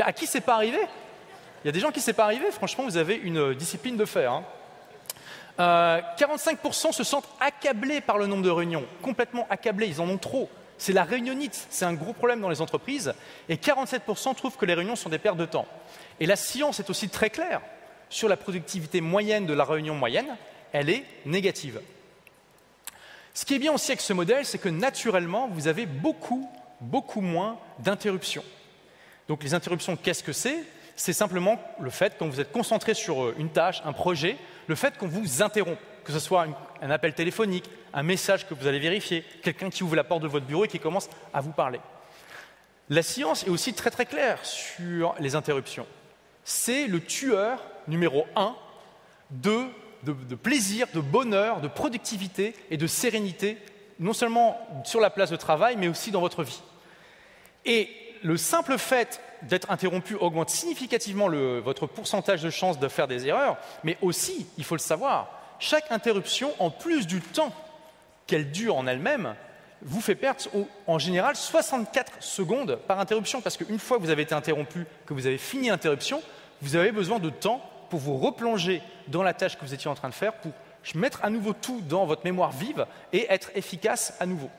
[0.00, 0.78] À qui c'est pas arrivé?
[1.64, 2.50] Il y a des gens qui c'est pas arrivé.
[2.50, 4.32] Franchement, vous avez une euh, discipline de fer.
[4.32, 4.44] hein.
[5.60, 10.16] Euh, 45% se sentent accablés par le nombre de réunions, complètement accablés, ils en ont
[10.16, 10.48] trop.
[10.82, 13.14] C'est la réunionite, c'est un gros problème dans les entreprises.
[13.48, 15.68] Et 47% trouvent que les réunions sont des pertes de temps.
[16.18, 17.60] Et la science est aussi très claire
[18.08, 20.36] sur la productivité moyenne de la réunion moyenne,
[20.72, 21.80] elle est négative.
[23.32, 27.20] Ce qui est bien aussi avec ce modèle, c'est que naturellement, vous avez beaucoup, beaucoup
[27.20, 28.44] moins d'interruptions.
[29.28, 30.64] Donc les interruptions, qu'est-ce que c'est?
[30.96, 34.74] C'est simplement le fait, quand vous êtes concentré sur euh, une tâche, un projet, le
[34.74, 36.46] fait qu'on vous interrompt, que ce soit
[36.80, 40.28] un appel téléphonique, un message que vous allez vérifier, quelqu'un qui ouvre la porte de
[40.28, 41.80] votre bureau et qui commence à vous parler.
[42.88, 45.86] La science est aussi très très claire sur les interruptions.
[46.44, 48.56] C'est le tueur numéro un
[49.30, 49.66] de
[50.42, 53.58] plaisir, de bonheur, de productivité et de sérénité,
[54.00, 56.62] non seulement sur la place de travail, mais aussi dans votre vie.
[57.64, 57.88] Et
[58.24, 61.28] le simple fait d'être interrompu augmente significativement
[61.60, 65.92] votre pourcentage de chance de faire des erreurs, mais aussi, il faut le savoir, chaque
[65.92, 67.52] interruption, en plus du temps
[68.26, 69.34] qu'elle dure en elle-même,
[69.80, 70.40] vous fait perdre
[70.86, 75.14] en général 64 secondes par interruption, parce qu'une fois que vous avez été interrompu, que
[75.14, 76.20] vous avez fini l'interruption,
[76.60, 79.94] vous avez besoin de temps pour vous replonger dans la tâche que vous étiez en
[79.94, 80.52] train de faire, pour
[80.94, 84.50] mettre à nouveau tout dans votre mémoire vive et être efficace à nouveau.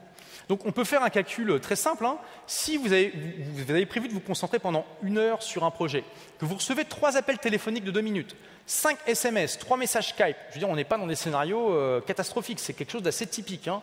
[0.50, 2.06] Donc on peut faire un calcul très simple.
[2.06, 2.18] Hein.
[2.48, 6.04] Si vous avez, prévu de vous concentrer pendant une heure sur un projet,
[6.40, 10.56] que vous recevez trois appels téléphoniques de deux minutes, cinq SMS, trois messages Skype, je
[10.56, 13.68] veux dire, on n'est pas dans des scénarios euh, catastrophiques, c'est quelque chose d'assez typique.
[13.68, 13.82] Hein.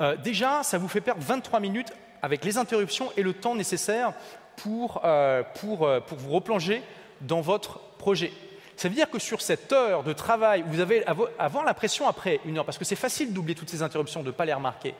[0.00, 1.92] Euh, déjà, ça vous fait perdre 23 minutes
[2.22, 4.12] avec les interruptions et le temps nécessaire
[4.56, 6.82] pour, euh, pour, pour vous replonger
[7.20, 8.32] dans votre projet.
[8.76, 11.04] Ça veut dire que sur cette heure de travail, vous avez
[11.38, 14.32] avant l'impression après une heure, parce que c'est facile d'oublier toutes ces interruptions, de ne
[14.32, 14.94] pas les remarquer.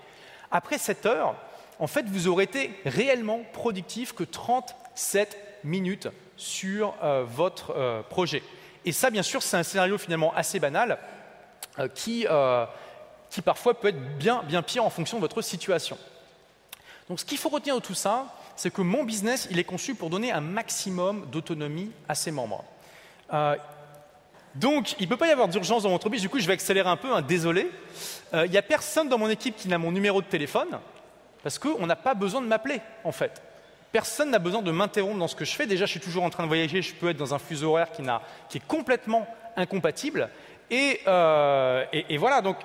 [0.51, 1.37] Après cette heure,
[1.79, 8.43] en fait, vous aurez été réellement productif que 37 minutes sur euh, votre euh, projet.
[8.85, 10.99] Et ça, bien sûr, c'est un scénario finalement assez banal
[11.79, 12.27] euh, qui,
[13.31, 15.97] qui parfois peut être bien, bien pire en fonction de votre situation.
[17.09, 19.95] Donc ce qu'il faut retenir de tout ça, c'est que mon business, il est conçu
[19.95, 22.65] pour donner un maximum d'autonomie à ses membres.
[24.55, 26.23] Donc, il ne peut pas y avoir d'urgence dans mon entreprise.
[26.23, 27.13] Du coup, je vais accélérer un peu.
[27.13, 27.71] Hein, désolé.
[28.35, 30.79] Euh, il n'y a personne dans mon équipe qui n'a mon numéro de téléphone
[31.43, 33.43] parce qu'on n'a pas besoin de m'appeler, en fait.
[33.93, 35.67] Personne n'a besoin de m'interrompre dans ce que je fais.
[35.67, 36.83] Déjà, je suis toujours en train de voyager.
[36.83, 38.03] Je peux être dans un fuseau horaire qui,
[38.59, 40.29] est complètement incompatible.
[40.73, 42.41] Euh, et voilà.
[42.41, 42.57] Donc,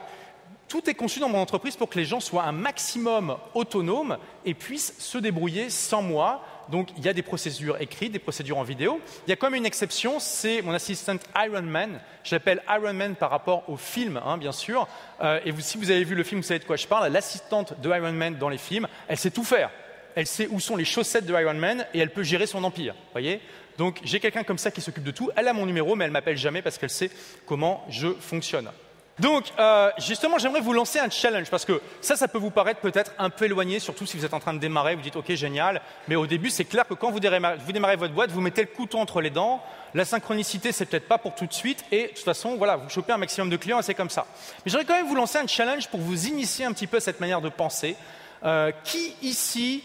[0.67, 4.53] tout est conçu dans mon entreprise pour que les gens soient un maximum autonomes et
[4.53, 8.63] puissent se débrouiller sans moi donc il y a des procédures écrites, des procédures en
[8.63, 8.99] vidéo.
[9.27, 11.99] Il y a quand même une exception, c'est mon assistant Iron Man.
[12.23, 14.87] Je l'appelle Iron Man par rapport au film, hein, bien sûr.
[15.21, 17.11] Euh, et si vous avez vu le film, vous savez de quoi je parle.
[17.11, 19.69] L'assistante de Iron Man dans les films, elle sait tout faire.
[20.15, 22.95] Elle sait où sont les chaussettes de Iron Man et elle peut gérer son empire.
[23.11, 23.41] Voyez
[23.77, 25.29] Donc j'ai quelqu'un comme ça qui s'occupe de tout.
[25.35, 27.11] Elle a mon numéro, mais elle m'appelle jamais parce qu'elle sait
[27.45, 28.69] comment je fonctionne.
[29.17, 32.81] Donc, euh, justement, j'aimerais vous lancer un challenge parce que ça, ça peut vous paraître
[32.81, 35.31] peut-être un peu éloigné, surtout si vous êtes en train de démarrer, vous dites OK,
[35.35, 38.41] génial, mais au début, c'est clair que quand vous démarrez, vous démarrez, votre boîte, vous
[38.41, 41.85] mettez le couteau entre les dents, la synchronicité, c'est peut-être pas pour tout de suite,
[41.91, 44.27] et de toute façon, voilà, vous chopez un maximum de clients et c'est comme ça.
[44.65, 47.01] Mais j'aimerais quand même vous lancer un challenge pour vous initier un petit peu à
[47.01, 47.95] cette manière de penser.
[48.43, 49.83] Euh, qui ici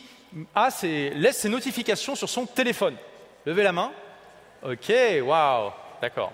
[0.54, 2.96] a ses, laisse ses notifications sur son téléphone?
[3.46, 3.92] Levez la main.
[4.64, 5.70] OK, waouh,
[6.02, 6.32] d'accord.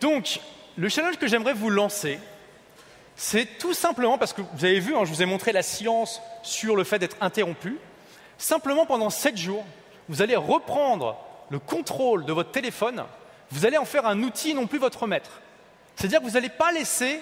[0.00, 0.40] Donc,
[0.80, 2.18] le challenge que j'aimerais vous lancer,
[3.14, 6.22] c'est tout simplement, parce que vous avez vu, hein, je vous ai montré la science
[6.42, 7.76] sur le fait d'être interrompu,
[8.38, 9.64] simplement pendant sept jours,
[10.08, 11.18] vous allez reprendre
[11.50, 13.04] le contrôle de votre téléphone,
[13.50, 15.42] vous allez en faire un outil, non plus votre maître.
[15.96, 17.20] C'est-à-dire que vous n'allez pas laisser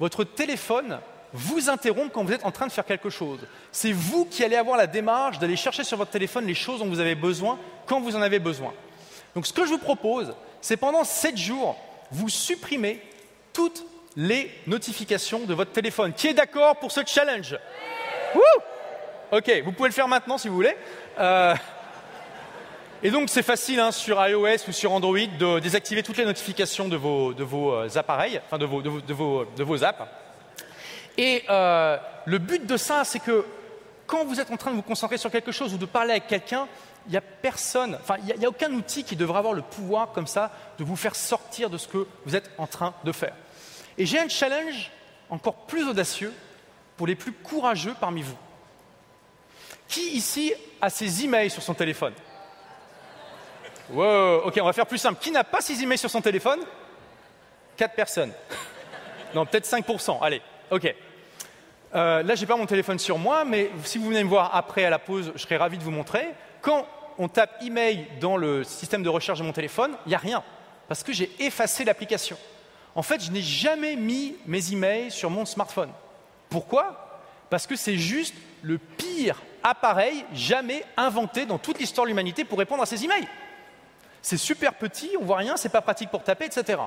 [0.00, 0.98] votre téléphone
[1.32, 3.46] vous interrompre quand vous êtes en train de faire quelque chose.
[3.70, 6.88] C'est vous qui allez avoir la démarche d'aller chercher sur votre téléphone les choses dont
[6.88, 8.72] vous avez besoin quand vous en avez besoin.
[9.36, 11.76] Donc ce que je vous propose, c'est pendant sept jours,
[12.10, 13.00] vous supprimez
[13.52, 13.84] toutes
[14.16, 16.12] les notifications de votre téléphone.
[16.12, 17.56] Qui est d'accord pour ce challenge
[19.32, 20.76] Ok, vous pouvez le faire maintenant si vous voulez.
[21.18, 21.54] Euh,
[23.02, 26.88] et donc c'est facile hein, sur iOS ou sur Android de désactiver toutes les notifications
[26.88, 30.02] de vos, de vos euh, appareils, enfin de vos, de de vos, apps.
[31.18, 33.44] Et euh, le but de ça, c'est que
[34.06, 36.28] quand vous êtes en train de vous concentrer sur quelque chose ou de parler avec
[36.28, 36.68] quelqu'un,
[37.06, 40.12] il n'y a personne, enfin, il n'y a, aucun outil qui devrait avoir le pouvoir
[40.12, 43.34] comme ça de vous faire sortir de ce que vous êtes en train de faire.
[43.96, 44.90] Et j'ai un challenge
[45.30, 46.32] encore plus audacieux
[46.96, 48.36] pour les plus courageux parmi vous.
[49.88, 52.12] Qui ici a ses emails sur son téléphone?
[53.90, 55.20] Wow, ok, on va faire plus simple.
[55.20, 56.60] Qui n'a pas ses emails sur son téléphone?
[57.76, 58.32] Quatre personnes.
[59.34, 60.18] Non, peut-être 5%.
[60.22, 60.94] Allez, ok.
[61.94, 64.54] Euh, là, je n'ai pas mon téléphone sur moi, mais si vous venez me voir
[64.54, 66.26] après à la pause, je serai ravi de vous montrer.
[66.62, 66.86] Quand
[67.18, 70.42] on tape email dans le système de recherche de mon téléphone, il n'y a rien,
[70.88, 72.36] parce que j'ai effacé l'application.
[72.94, 75.90] en fait, je n'ai jamais mis mes emails sur mon smartphone.
[76.48, 77.20] Pourquoi?
[77.50, 82.58] Parce que c'est juste le pire appareil jamais inventé dans toute l'histoire de l'humanité pour
[82.58, 83.28] répondre à ces emails.
[84.22, 86.80] C'est super petit, on voit rien, c'est pas pratique pour taper, etc.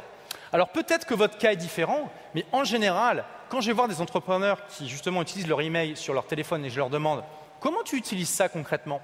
[0.51, 4.01] Alors peut-être que votre cas est différent, mais en général, quand je vais voir des
[4.01, 7.23] entrepreneurs qui justement utilisent leur email sur leur téléphone et je leur demande
[7.59, 9.01] comment tu utilises ça concrètement?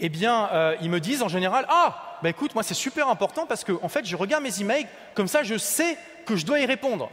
[0.00, 3.46] Eh bien, euh, ils me disent en général ah, bah écoute, moi c'est super important
[3.46, 6.60] parce que en fait, je regarde mes emails comme ça, je sais que je dois
[6.60, 7.10] y répondre.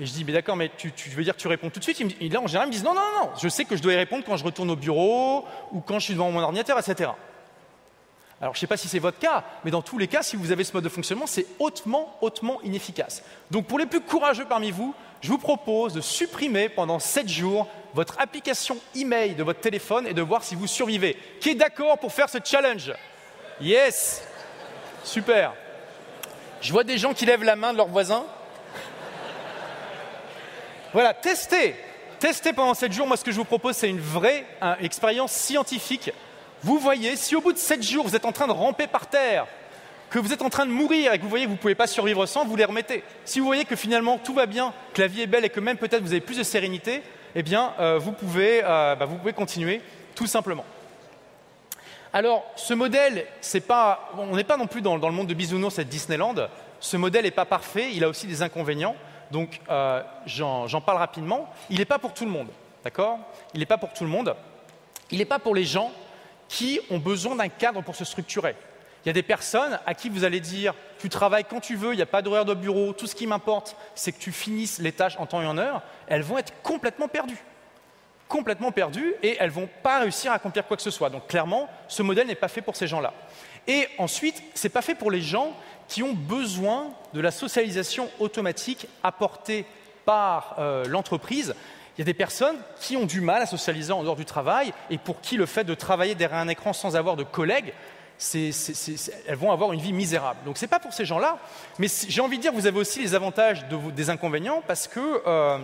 [0.00, 2.00] Et je dis, mais d'accord, mais tu, veux dire que tu réponds tout de suite?
[2.20, 3.94] Et là, en général, ils me disent, non, non, non, je sais que je dois
[3.94, 7.10] y répondre quand je retourne au bureau ou quand je suis devant mon ordinateur, etc.
[8.40, 10.36] Alors, je ne sais pas si c'est votre cas, mais dans tous les cas, si
[10.36, 13.24] vous avez ce mode de fonctionnement, c'est hautement, hautement inefficace.
[13.50, 17.66] Donc, pour les plus courageux parmi vous, je vous propose de supprimer pendant 7 jours
[17.94, 21.16] votre application email de votre téléphone et de voir si vous survivez.
[21.40, 22.92] Qui est d'accord pour faire ce challenge?
[23.60, 24.22] Yes
[25.04, 25.52] Super
[26.60, 28.24] Je vois des gens qui lèvent la main de leurs voisins.
[30.92, 31.74] Voilà, testez
[32.18, 33.06] Testez pendant 7 jours.
[33.06, 34.44] Moi, ce que je vous propose, c'est une vraie
[34.80, 36.10] expérience scientifique
[36.62, 39.06] vous voyez, si au bout de sept jours, vous êtes en train de ramper par
[39.06, 39.46] terre,
[40.10, 41.76] que vous êtes en train de mourir et que vous voyez que vous ne pouvez
[41.76, 43.04] pas survivre sans, vous les remettez.
[43.24, 45.60] Si vous voyez que finalement tout va bien, que la vie est belle et que
[45.60, 47.02] même peut-être vous avez plus de sérénité,
[47.40, 49.80] eh bien, euh, vous, pouvez, euh, bah, vous pouvez continuer
[50.16, 50.64] tout simplement.
[52.12, 53.26] Alors, ce modèle,
[53.68, 56.34] pas, on n'est pas non plus dans, le monde de bisounours cette Disneyland.
[56.80, 58.96] Ce modèle n'est pas parfait, il a aussi des inconvénients.
[59.30, 61.48] Donc, euh, j'en parle rapidement.
[61.70, 62.48] Il n'est pas pour tout le monde,
[62.82, 63.20] d'accord?
[63.54, 64.34] Il n'est pas pour tout le monde.
[65.12, 65.92] Il n'est pas pour les gens
[66.48, 68.56] qui ont besoin d'un cadre pour se structurer.
[69.04, 71.92] Il y a des personnes à qui vous allez dire tu travailles quand tu veux,
[71.92, 74.78] il n'y a pas d'horaire de bureau, tout ce qui m'importe, c'est que tu finisses
[74.78, 75.82] les tâches en temps et en heure.
[76.06, 77.42] Elles vont être complètement perdues.
[78.28, 81.10] Complètement perdues et elles vont pas réussir à accomplir quoi que ce soit.
[81.10, 83.14] Donc clairement, ce modèle n'est pas fait pour ces gens-là.
[83.66, 85.52] Et ensuite, ce n'est pas fait pour les gens
[85.88, 89.64] qui ont besoin de la socialisation automatique apportée
[90.04, 91.54] par euh, l'entreprise
[91.98, 94.72] il y a des personnes qui ont du mal à socialiser en dehors du travail
[94.88, 97.72] et pour qui le fait de travailler derrière un écran sans avoir de collègues,
[98.20, 100.40] elles vont avoir une vie misérable.
[100.44, 101.38] Donc ce n'est pas pour ces gens-là,
[101.78, 105.58] mais j'ai envie de dire, vous avez aussi les avantages des inconvénients parce que euh,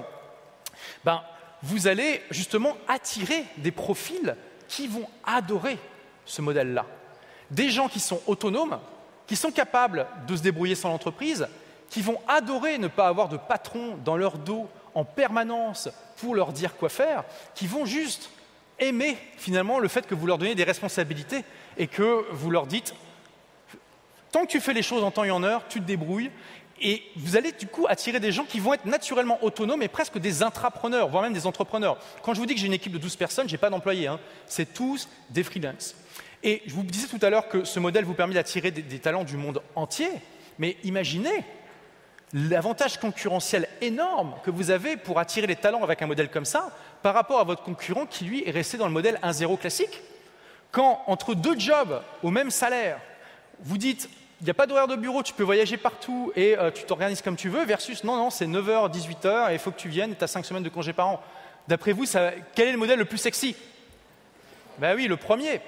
[1.04, 1.22] ben,
[1.62, 4.36] vous allez justement attirer des profils
[4.68, 5.78] qui vont adorer
[6.24, 6.86] ce modèle-là.
[7.50, 8.78] Des gens qui sont autonomes,
[9.26, 11.48] qui sont capables de se débrouiller sans l'entreprise,
[11.90, 16.52] qui vont adorer ne pas avoir de patron dans leur dos en permanence pour leur
[16.52, 18.30] dire quoi faire, qui vont juste
[18.78, 21.44] aimer finalement le fait que vous leur donnez des responsabilités
[21.76, 22.94] et que vous leur dites
[24.34, 26.30] tant que tu fais les choses en temps et en heure, tu te débrouilles.
[26.80, 30.18] Et vous allez du coup attirer des gens qui vont être naturellement autonomes et presque
[30.18, 31.98] des intrapreneurs, voire même des entrepreneurs.
[32.20, 34.08] Quand je vous dis que j'ai une équipe de 12 personnes, je n'ai pas d'employés,
[34.08, 34.18] hein.
[34.48, 35.94] c'est tous des freelances.
[36.42, 39.22] Et je vous disais tout à l'heure que ce modèle vous permet d'attirer des talents
[39.22, 40.08] du monde entier,
[40.58, 41.44] mais imaginez
[42.32, 46.76] l'avantage concurrentiel énorme que vous avez pour attirer les talents avec un modèle comme ça
[47.04, 50.00] par rapport à votre concurrent qui, lui, est resté dans le modèle 1-0 classique.
[50.72, 52.98] Quand, entre deux jobs au même salaire,
[53.60, 54.08] vous dites
[54.40, 57.20] il n'y a pas d'horaire de bureau, tu peux voyager partout et euh, tu t'organises
[57.20, 60.16] comme tu veux, versus non, non, c'est 9h, 18h et il faut que tu viennes
[60.16, 61.22] tu as 5 semaines de congé par an.
[61.68, 62.06] D'après vous,
[62.54, 63.54] quel est le modèle le plus sexy?
[64.78, 65.60] Ben oui, le premier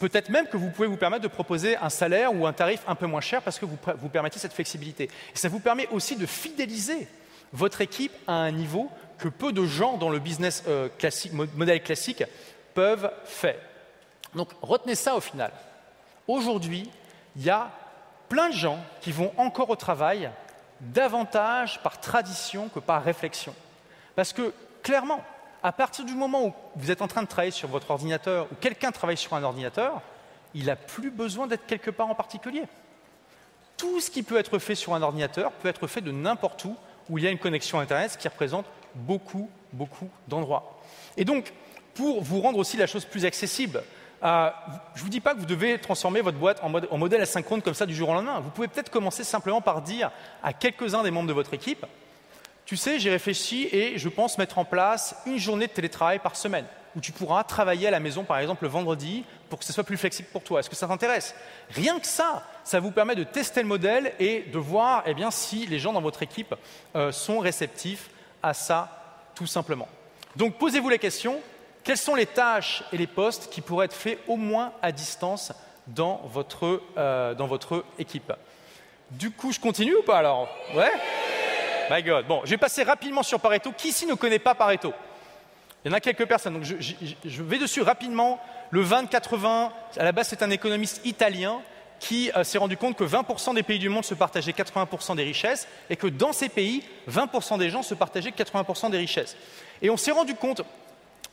[0.00, 2.94] peut-être même que vous pouvez vous permettre de proposer un salaire ou un tarif un
[2.94, 5.10] peu moins cher parce que vous, vous permettez cette flexibilité.
[5.34, 7.06] Et ça vous permet aussi de fidéliser
[7.52, 8.90] votre équipe à un niveau
[9.20, 12.24] que peu de gens dans le business euh, classique, modèle classique
[12.74, 13.58] peuvent faire.
[14.34, 15.52] Donc retenez ça au final.
[16.26, 16.90] Aujourd'hui,
[17.36, 17.70] il y a
[18.28, 20.30] plein de gens qui vont encore au travail
[20.80, 23.54] davantage par tradition que par réflexion.
[24.16, 24.52] Parce que
[24.82, 25.22] clairement,
[25.62, 28.54] à partir du moment où vous êtes en train de travailler sur votre ordinateur ou
[28.54, 30.00] quelqu'un travaille sur un ordinateur,
[30.54, 32.64] il n'a plus besoin d'être quelque part en particulier.
[33.76, 36.76] Tout ce qui peut être fait sur un ordinateur peut être fait de n'importe où
[37.10, 40.80] où il y a une connexion Internet, qui représente beaucoup, beaucoup d'endroits.
[41.16, 41.52] Et donc,
[41.94, 43.82] pour vous rendre aussi la chose plus accessible,
[44.22, 44.50] euh,
[44.94, 47.22] je ne vous dis pas que vous devez transformer votre boîte en, mode, en modèle
[47.22, 48.40] asynchrone comme ça du jour au lendemain.
[48.40, 50.10] Vous pouvez peut-être commencer simplement par dire
[50.42, 51.86] à quelques-uns des membres de votre équipe,
[52.66, 56.36] tu sais, j'ai réfléchi et je pense mettre en place une journée de télétravail par
[56.36, 59.72] semaine, où tu pourras travailler à la maison, par exemple, le vendredi, pour que ce
[59.72, 60.60] soit plus flexible pour toi.
[60.60, 61.34] Est-ce que ça t'intéresse?
[61.70, 65.32] Rien que ça, ça vous permet de tester le modèle et de voir eh bien,
[65.32, 66.54] si les gens dans votre équipe
[66.94, 68.10] euh, sont réceptifs
[68.42, 68.88] à ça,
[69.34, 69.88] tout simplement.
[70.36, 71.40] Donc posez-vous la question,
[71.82, 75.52] quelles sont les tâches et les postes qui pourraient être faits au moins à distance
[75.86, 78.32] dans votre, euh, dans votre équipe?
[79.10, 80.48] Du coup, je continue ou pas alors?
[80.74, 80.92] Ouais?
[81.90, 82.26] My God.
[82.26, 83.72] Bon, je vais passer rapidement sur Pareto.
[83.76, 84.92] Qui ici ne connaît pas Pareto?
[85.84, 88.38] Il y en a quelques personnes, donc je, vais dessus rapidement.
[88.70, 91.62] Le 20-80, à la base, c'est un économiste italien
[92.00, 95.22] qui euh, s'est rendu compte que 20% des pays du monde se partageaient 80% des
[95.22, 99.36] richesses et que dans ces pays, 20% des gens se partageaient 80% des richesses.
[99.82, 100.62] Et on s'est rendu compte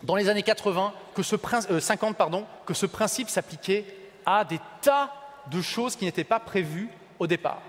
[0.04, 1.36] dans les années 80 que ce
[1.80, 3.86] 50 pardon, que ce principe s'appliquait
[4.26, 5.12] à des tas
[5.50, 7.62] de choses qui n'étaient pas prévues au départ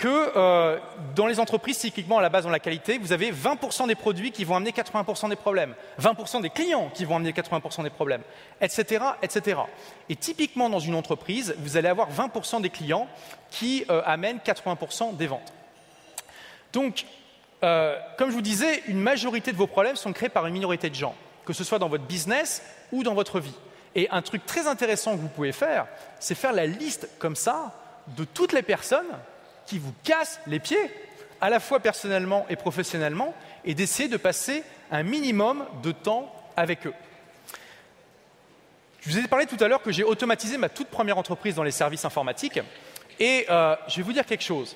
[0.00, 0.78] que euh,
[1.14, 4.32] dans les entreprises, cycliquement à la base dans la qualité, vous avez 20% des produits
[4.32, 8.22] qui vont amener 80% des problèmes, 20% des clients qui vont amener 80% des problèmes,
[8.62, 9.60] etc., etc.
[10.08, 13.08] Et typiquement dans une entreprise, vous allez avoir 20% des clients
[13.50, 15.52] qui euh, amènent 80% des ventes.
[16.72, 17.04] Donc,
[17.62, 20.88] euh, comme je vous disais, une majorité de vos problèmes sont créés par une minorité
[20.88, 23.56] de gens, que ce soit dans votre business ou dans votre vie.
[23.94, 25.86] Et un truc très intéressant que vous pouvez faire,
[26.20, 27.74] c'est faire la liste comme ça
[28.16, 29.04] de toutes les personnes
[29.70, 30.90] qui vous cassent les pieds,
[31.40, 33.32] à la fois personnellement et professionnellement,
[33.64, 36.94] et d'essayer de passer un minimum de temps avec eux.
[39.00, 41.62] Je vous ai parlé tout à l'heure que j'ai automatisé ma toute première entreprise dans
[41.62, 42.58] les services informatiques,
[43.20, 44.74] et euh, je vais vous dire quelque chose.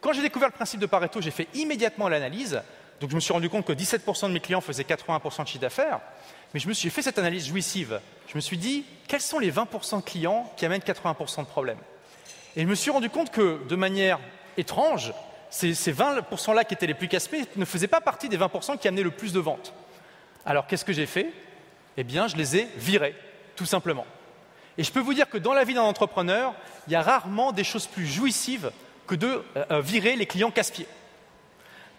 [0.00, 2.60] Quand j'ai découvert le principe de Pareto, j'ai fait immédiatement l'analyse,
[3.00, 5.60] donc je me suis rendu compte que 17% de mes clients faisaient 80% de chiffre
[5.60, 6.00] d'affaires,
[6.52, 8.00] mais je me suis fait cette analyse jouissive.
[8.26, 11.78] Je me suis dit, quels sont les 20% de clients qui amènent 80% de problèmes?
[12.56, 14.18] Et je me suis rendu compte que, de manière
[14.56, 15.12] étrange,
[15.50, 19.02] ces, 20%-là qui étaient les plus casse-pieds ne faisaient pas partie des 20% qui amenaient
[19.02, 19.72] le plus de ventes.
[20.44, 21.32] Alors qu'est-ce que j'ai fait?
[21.96, 23.14] Eh bien, je les ai virés,
[23.56, 24.06] tout simplement.
[24.78, 26.54] Et je peux vous dire que dans la vie d'un entrepreneur,
[26.86, 28.70] il y a rarement des choses plus jouissives
[29.06, 30.88] que de euh, euh, virer les clients casse-pieds.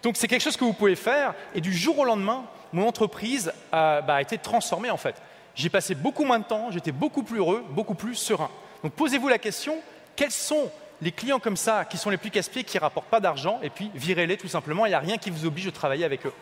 [0.02, 3.52] Donc c'est quelque chose que vous pouvez faire, et du jour au lendemain, mon entreprise
[3.72, 5.14] a, bah, a été transformée en fait.
[5.54, 8.50] J'ai passé beaucoup moins de temps, j'étais beaucoup plus heureux, beaucoup plus serein.
[8.82, 9.78] Donc posez-vous la question,
[10.16, 10.70] quels sont
[11.02, 13.70] les clients comme ça qui sont les plus casse-pieds, qui ne rapportent pas d'argent, et
[13.70, 16.32] puis virez-les tout simplement, il n'y a rien qui vous oblige de travailler avec eux.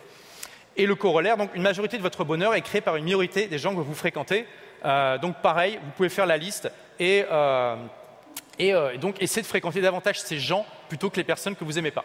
[0.76, 3.58] Et le corollaire, donc une majorité de votre bonheur est créée par une minorité des
[3.58, 4.46] gens que vous fréquentez.
[4.84, 7.76] Euh, donc pareil, vous pouvez faire la liste et, euh,
[8.60, 11.72] euh, et donc essayer de fréquenter davantage ces gens plutôt que les personnes que vous
[11.72, 12.04] n'aimez pas.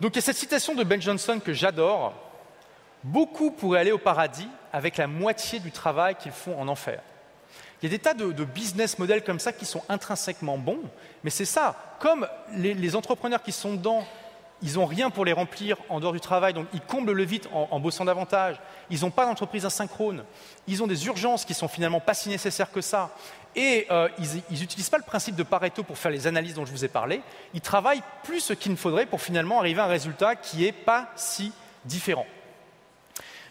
[0.00, 2.14] Donc il y a cette citation de Ben Jonson que j'adore.
[3.04, 7.00] Beaucoup pourraient aller au paradis avec la moitié du travail qu'ils font en enfer.
[7.80, 10.80] Il y a des tas de, business models comme ça qui sont intrinsèquement bons,
[11.22, 11.76] mais c'est ça.
[12.00, 14.04] Comme les, entrepreneurs qui sont dedans,
[14.62, 17.46] ils n'ont rien pour les remplir en dehors du travail, donc ils comblent le vide
[17.52, 18.60] en, bossant davantage.
[18.90, 20.24] Ils n'ont pas d'entreprise asynchrone.
[20.66, 23.14] Ils ont des urgences qui sont finalement pas si nécessaires que ça.
[23.54, 24.08] Et euh,
[24.50, 26.88] ils n'utilisent pas le principe de Pareto pour faire les analyses dont je vous ai
[26.88, 27.22] parlé.
[27.54, 31.08] Ils travaillent plus ce qu'il faudrait pour finalement arriver à un résultat qui n'est pas
[31.14, 31.52] si
[31.84, 32.26] différent.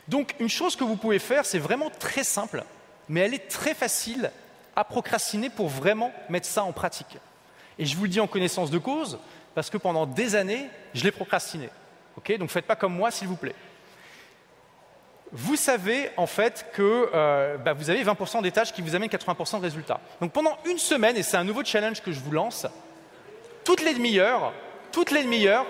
[0.09, 2.63] Donc une chose que vous pouvez faire, c'est vraiment très simple
[3.09, 4.31] mais elle est très facile
[4.75, 7.17] à procrastiner pour vraiment mettre ça en pratique.
[7.79, 9.19] Et je vous le dis en connaissance de cause,
[9.55, 11.69] parce que pendant des années, je l'ai procrastiné.
[12.15, 13.55] Donc ne faites pas comme moi, s'il vous plaît.
[15.31, 19.09] Vous savez en fait que euh, bah, vous avez 20% des tâches qui vous amènent
[19.09, 19.99] 80% de résultats.
[20.21, 22.65] Donc pendant une semaine, et c'est un nouveau challenge que je vous lance,
[23.65, 24.53] toutes les demi-heures,
[24.91, 25.65] toutes les demi-heures,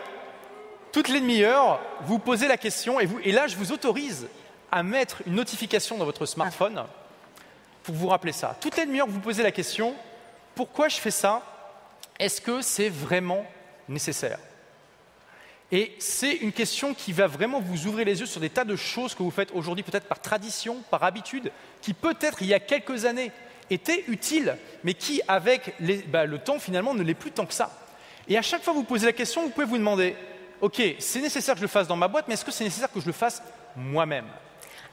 [0.92, 4.28] toutes les demi-heures, vous posez la question, et, vous, et là je vous autorise
[4.72, 6.84] à mettre une notification dans votre smartphone
[7.88, 8.58] pour vous rappeler ça.
[8.60, 9.96] Toutes les demi-heures, vous posez la question
[10.56, 11.42] pourquoi je fais ça?
[12.20, 13.46] Est-ce que c'est vraiment
[13.88, 14.40] nécessaire?
[15.72, 18.76] Et c'est une question qui va vraiment vous ouvrir les yeux sur des tas de
[18.76, 22.60] choses que vous faites aujourd'hui, peut-être par tradition, par habitude, qui peut-être il y a
[22.60, 23.32] quelques années
[23.70, 25.76] étaient utiles, mais qui, avec
[26.10, 27.72] bah, le temps, finalement, ne l'est plus tant que ça.
[28.28, 30.16] Et à chaque fois que vous posez la question, vous pouvez vous demander
[30.60, 32.92] Ok, c'est nécessaire que je le fasse dans ma boîte, mais est-ce que c'est nécessaire
[32.92, 33.44] que je le fasse
[33.76, 34.26] moi-même?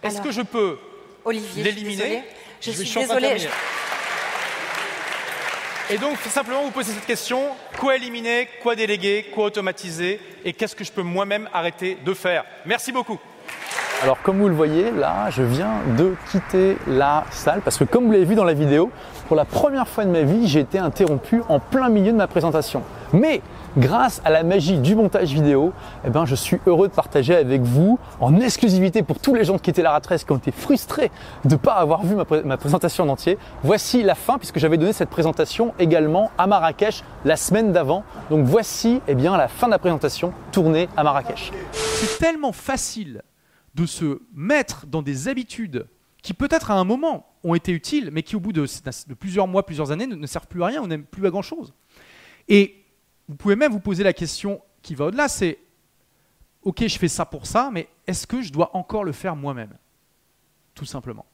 [0.02, 0.78] Est-ce que je peux
[1.56, 2.22] l'éliminer?
[2.64, 3.36] Je, suis désolée.
[5.90, 7.40] Et donc, simplement vous poser cette question
[7.78, 12.44] quoi éliminer, quoi déléguer, quoi automatiser, et qu'est-ce que je peux moi-même arrêter de faire?
[12.64, 13.18] Merci beaucoup.
[14.02, 18.06] Alors comme vous le voyez, là, je viens de quitter la salle parce que comme
[18.06, 18.90] vous l'avez vu dans la vidéo,
[19.28, 22.26] pour la première fois de ma vie, j'ai été interrompu en plein milieu de ma
[22.26, 22.82] présentation.
[23.12, 23.40] Mais
[23.76, 25.72] grâce à la magie du montage vidéo,
[26.04, 29.58] eh ben, je suis heureux de partager avec vous en exclusivité pour tous les gens
[29.58, 31.10] qui étaient la ratresse, qui ont été frustrés
[31.44, 33.38] de ne pas avoir vu ma, présentation en entier.
[33.62, 38.04] Voici la fin puisque j'avais donné cette présentation également à Marrakech la semaine d'avant.
[38.30, 41.52] Donc voici eh bien, la fin de la présentation tournée à Marrakech.
[41.72, 43.22] C'est tellement facile
[43.74, 45.86] de se mettre dans des habitudes
[46.22, 48.66] qui peut-être à un moment ont été utiles, mais qui au bout de,
[49.14, 51.74] plusieurs mois, plusieurs années ne, servent plus à rien, ou n'aiment plus à grand-chose.
[53.28, 55.58] Vous pouvez même vous poser la question qui va au-delà, c'est,
[56.62, 59.76] ok, je fais ça pour ça, mais est-ce que je dois encore le faire moi-même?
[60.74, 61.24] Tout simplement.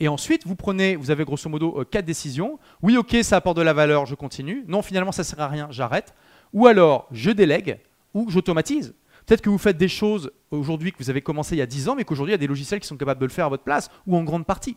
[0.00, 2.58] Et ensuite, vous prenez, vous avez grosso modo euh, quatre décisions.
[2.82, 4.64] Oui, ok, ça apporte de la valeur, je continue.
[4.66, 6.14] Non, finalement, ça ne sert à rien, j'arrête.
[6.52, 7.78] Ou alors, je délègue,
[8.14, 8.94] ou j'automatise.
[9.26, 11.88] Peut-être que vous faites des choses aujourd'hui que vous avez commencé il y a 10
[11.88, 13.48] ans, mais qu'aujourd'hui, il y a des logiciels qui sont capables de le faire à
[13.48, 14.76] votre place ou en grande partie,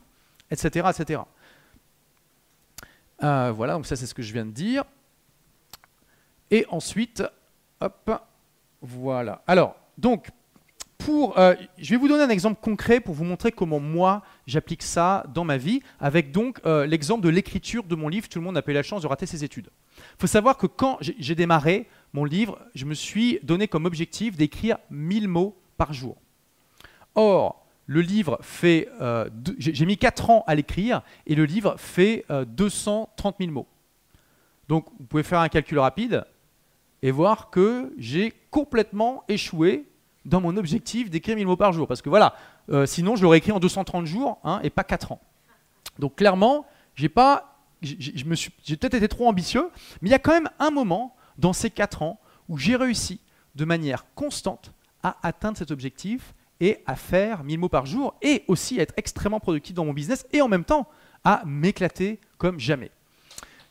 [0.52, 0.88] etc.
[0.90, 1.22] etc.
[3.24, 4.84] Euh, voilà, donc ça c'est ce que je viens de dire.
[6.52, 7.24] Et ensuite,
[7.80, 8.12] hop,
[8.82, 9.42] voilà.
[9.48, 10.30] Alors, donc,
[10.98, 14.84] pour, euh, je vais vous donner un exemple concret pour vous montrer comment moi j'applique
[14.84, 18.30] ça dans ma vie, avec donc euh, l'exemple de l'écriture de mon livre.
[18.30, 19.70] Tout le monde n'a pas eu la chance de rater ses études.
[19.98, 24.38] Il faut savoir que quand j'ai démarré mon livre, je me suis donné comme objectif
[24.38, 26.16] d'écrire 1000 mots par jour.
[27.16, 28.88] Or, le livre fait.
[29.02, 33.68] euh, j'ai mis 4 ans à l'écrire et le livre fait euh, 230 000 mots.
[34.70, 36.24] Donc, vous pouvez faire un calcul rapide
[37.04, 39.86] et voir que j'ai complètement échoué
[40.26, 41.86] dans mon objectif d'écrire 1000 mots par jour.
[41.86, 42.34] Parce que voilà,
[42.72, 45.20] euh, sinon je l'aurais écrit en 230 jours hein, et pas 4 ans.
[46.00, 47.98] Donc clairement, j'ai pas, j'ai-
[48.78, 49.70] peut-être été trop ambitieux,
[50.02, 53.20] mais il y a quand même un moment dans ces 4 ans où j'ai réussi
[53.56, 54.72] de manière constante
[55.04, 58.94] à atteindre cet objectif et à faire 1000 mots par jour et aussi à être
[58.96, 60.88] extrêmement productif dans mon business et en même temps
[61.26, 62.92] à m'éclater comme jamais.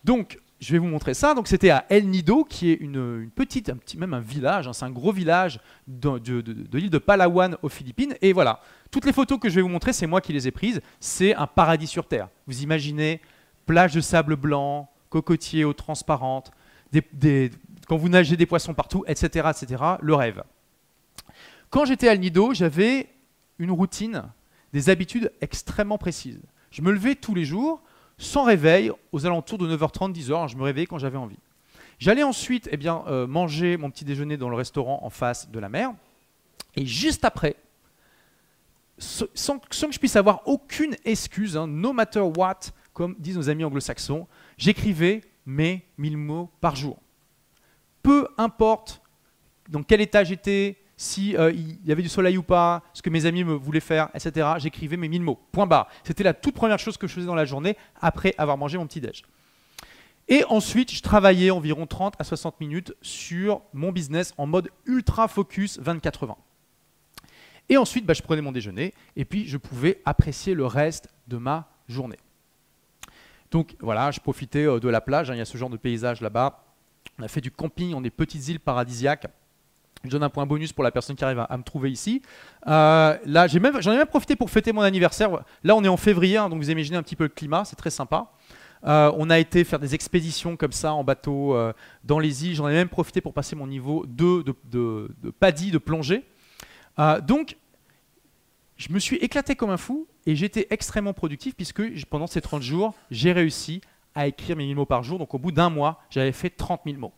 [0.05, 1.35] Donc, je vais vous montrer ça.
[1.35, 4.69] Donc, c'était à El Nido, qui est une, petite, un petit, même un village.
[4.69, 5.59] hein, c'est un gros village
[5.89, 8.15] de, l'île de Palawan aux Philippines.
[8.23, 8.61] Et voilà,
[8.93, 10.81] toutes les photos que je vais vous montrer, c'est moi qui les ai prises.
[11.01, 12.29] C'est un paradis sur terre.
[12.47, 13.21] Vous imaginez
[13.67, 16.53] plage de sable blanc, cocotiers eau transparente,
[17.89, 19.83] quand vous nagez des poissons partout, etc., etc.
[20.01, 20.45] Le rêve.
[21.71, 23.09] Quand j'étais à El Nido, j'avais
[23.59, 24.23] une routine,
[24.73, 26.41] des habitudes extrêmement précises.
[26.71, 27.83] Je me levais tous les jours
[28.23, 30.49] sans réveil aux alentours de 9h30, 10h.
[30.49, 31.39] Je me réveillais quand j'avais envie.
[31.99, 35.69] J'allais ensuite eh euh, manger mon petit déjeuner dans le restaurant en face de la
[35.69, 35.93] mer.
[36.75, 37.57] Et juste après,
[38.99, 42.61] sans que je puisse avoir aucune excuse, hein, no matter what,
[42.93, 46.99] comme disent nos amis anglo-saxons, j'écrivais mes 1000 mots par jour.
[48.03, 49.03] Peu importe
[49.69, 53.11] dans quel état j'étais, si euh, il y avait du soleil ou pas, ce que
[53.11, 54.49] mes amis me voulaient faire, etc.
[54.59, 55.39] J'écrivais mes 1000 mots.
[55.51, 55.89] Point barre.
[56.05, 58.87] C'était la toute première chose que je faisais dans la journée après avoir mangé mon
[58.87, 59.23] petit déj.
[60.29, 65.27] Et ensuite, je travaillais environ 30 à 60 minutes sur mon business en mode ultra
[65.27, 66.37] focus 24-20.
[67.69, 71.37] Et ensuite, bah, je prenais mon déjeuner et puis je pouvais apprécier le reste de
[71.37, 72.19] ma journée.
[73.51, 75.31] Donc voilà, je profitais euh, de la plage.
[75.31, 76.65] hein, il y a ce genre de paysage là-bas.
[77.19, 79.27] On a fait du camping, on des petites îles paradisiaques.
[80.05, 82.23] Je donne un point bonus pour la personne qui arrive à, me trouver ici.
[82.67, 85.31] Euh, là, j'en ai même profité pour fêter mon anniversaire.
[85.63, 87.77] Là, on est en février, hein, donc vous imaginez un petit peu le climat, c'est
[87.77, 88.33] très sympa.
[88.85, 91.73] Euh, on a été faire des expéditions comme ça en bateau euh,
[92.03, 92.57] dans les îles.
[92.57, 96.25] J'en ai même profité pour passer mon niveau 2 de, de, paddy, de plongée.
[96.99, 97.57] Donc,
[98.77, 102.63] je me suis éclaté comme un fou et j'étais extrêmement productif puisque pendant ces 30
[102.63, 103.81] jours, j'ai réussi
[104.17, 105.21] à écrire mes 1000 mots par jour.
[105.21, 107.13] Donc, au bout d'un mois, j'avais fait 30 000 mots.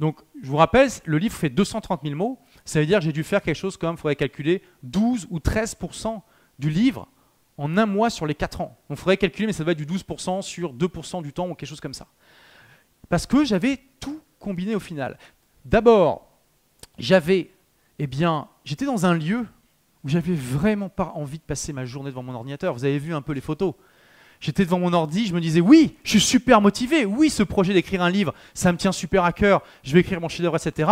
[0.00, 2.38] Donc, je vous rappelle, le livre fait 230 000 mots.
[2.64, 5.38] Ça veut dire que j'ai dû faire quelque chose comme, il faudrait calculer, 12 ou
[5.38, 6.20] 13%
[6.58, 7.08] du livre
[7.56, 8.76] en un mois sur les 4 ans.
[8.88, 11.54] Donc, il faudrait calculer, mais ça doit être du 12% sur 2% du temps ou
[11.54, 12.08] quelque chose comme ça.
[13.08, 15.18] Parce que j'avais tout combiné au final.
[15.64, 16.28] D'abord,
[16.98, 17.50] j'avais,
[17.98, 19.46] eh bien, j'étais dans un lieu
[20.02, 22.74] où j'avais vraiment pas envie de passer ma journée devant mon ordinateur.
[22.74, 23.74] Vous avez vu un peu les photos.
[24.44, 27.72] J'étais devant mon ordi, je me disais oui, je suis super motivé, oui, ce projet
[27.72, 30.90] d'écrire un livre, ça me tient super à cœur, je vais écrire mon chef-d'œuvre, etc.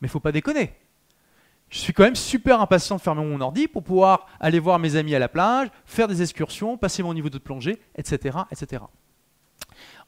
[0.00, 0.70] Mais faut pas déconner.
[1.68, 4.94] Je suis quand même super impatient de fermer mon ordi pour pouvoir aller voir mes
[4.94, 8.38] amis à la plage, faire des excursions, passer mon niveau de plongée, etc.
[8.52, 8.84] etc.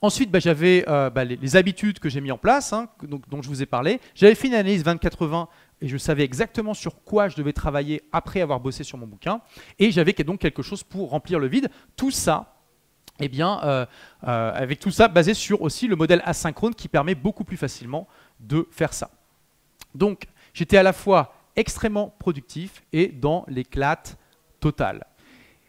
[0.01, 3.49] Ensuite, bah, j'avais euh, bah, les, habitudes que j'ai mis en place, hein, dont je
[3.49, 4.01] vous ai parlé.
[4.15, 5.49] J'avais fait une analyse 24-20
[5.81, 9.41] et je savais exactement sur quoi je devais travailler après avoir bossé sur mon bouquin.
[9.81, 11.71] Et j'avais donc quelque chose pour remplir le vide.
[11.97, 12.54] Tout ça,
[13.21, 13.87] eh bien, euh,
[14.27, 18.09] euh, avec tout ça basé sur aussi le modèle asynchrone qui permet beaucoup plus facilement
[18.41, 19.11] de faire ça.
[19.95, 24.19] Donc, j'étais à la fois extrêmement productif et dans l'éclate
[24.59, 25.07] totale.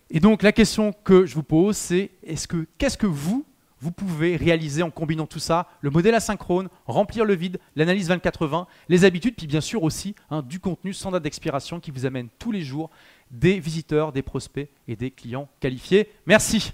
[0.10, 3.46] Et donc, la question que je vous pose, c'est est-ce que qu'est-ce que vous
[3.80, 8.66] vous pouvez réaliser en combinant tout ça, le modèle asynchrone, remplir le vide, l'analyse 24-20,
[8.90, 12.30] les habitudes, puis bien sûr aussi hein, du contenu sans date d'expiration qui vous amène
[12.40, 12.90] tous les jours
[13.30, 16.10] des visiteurs, des prospects et des clients qualifiés.
[16.26, 16.74] Merci.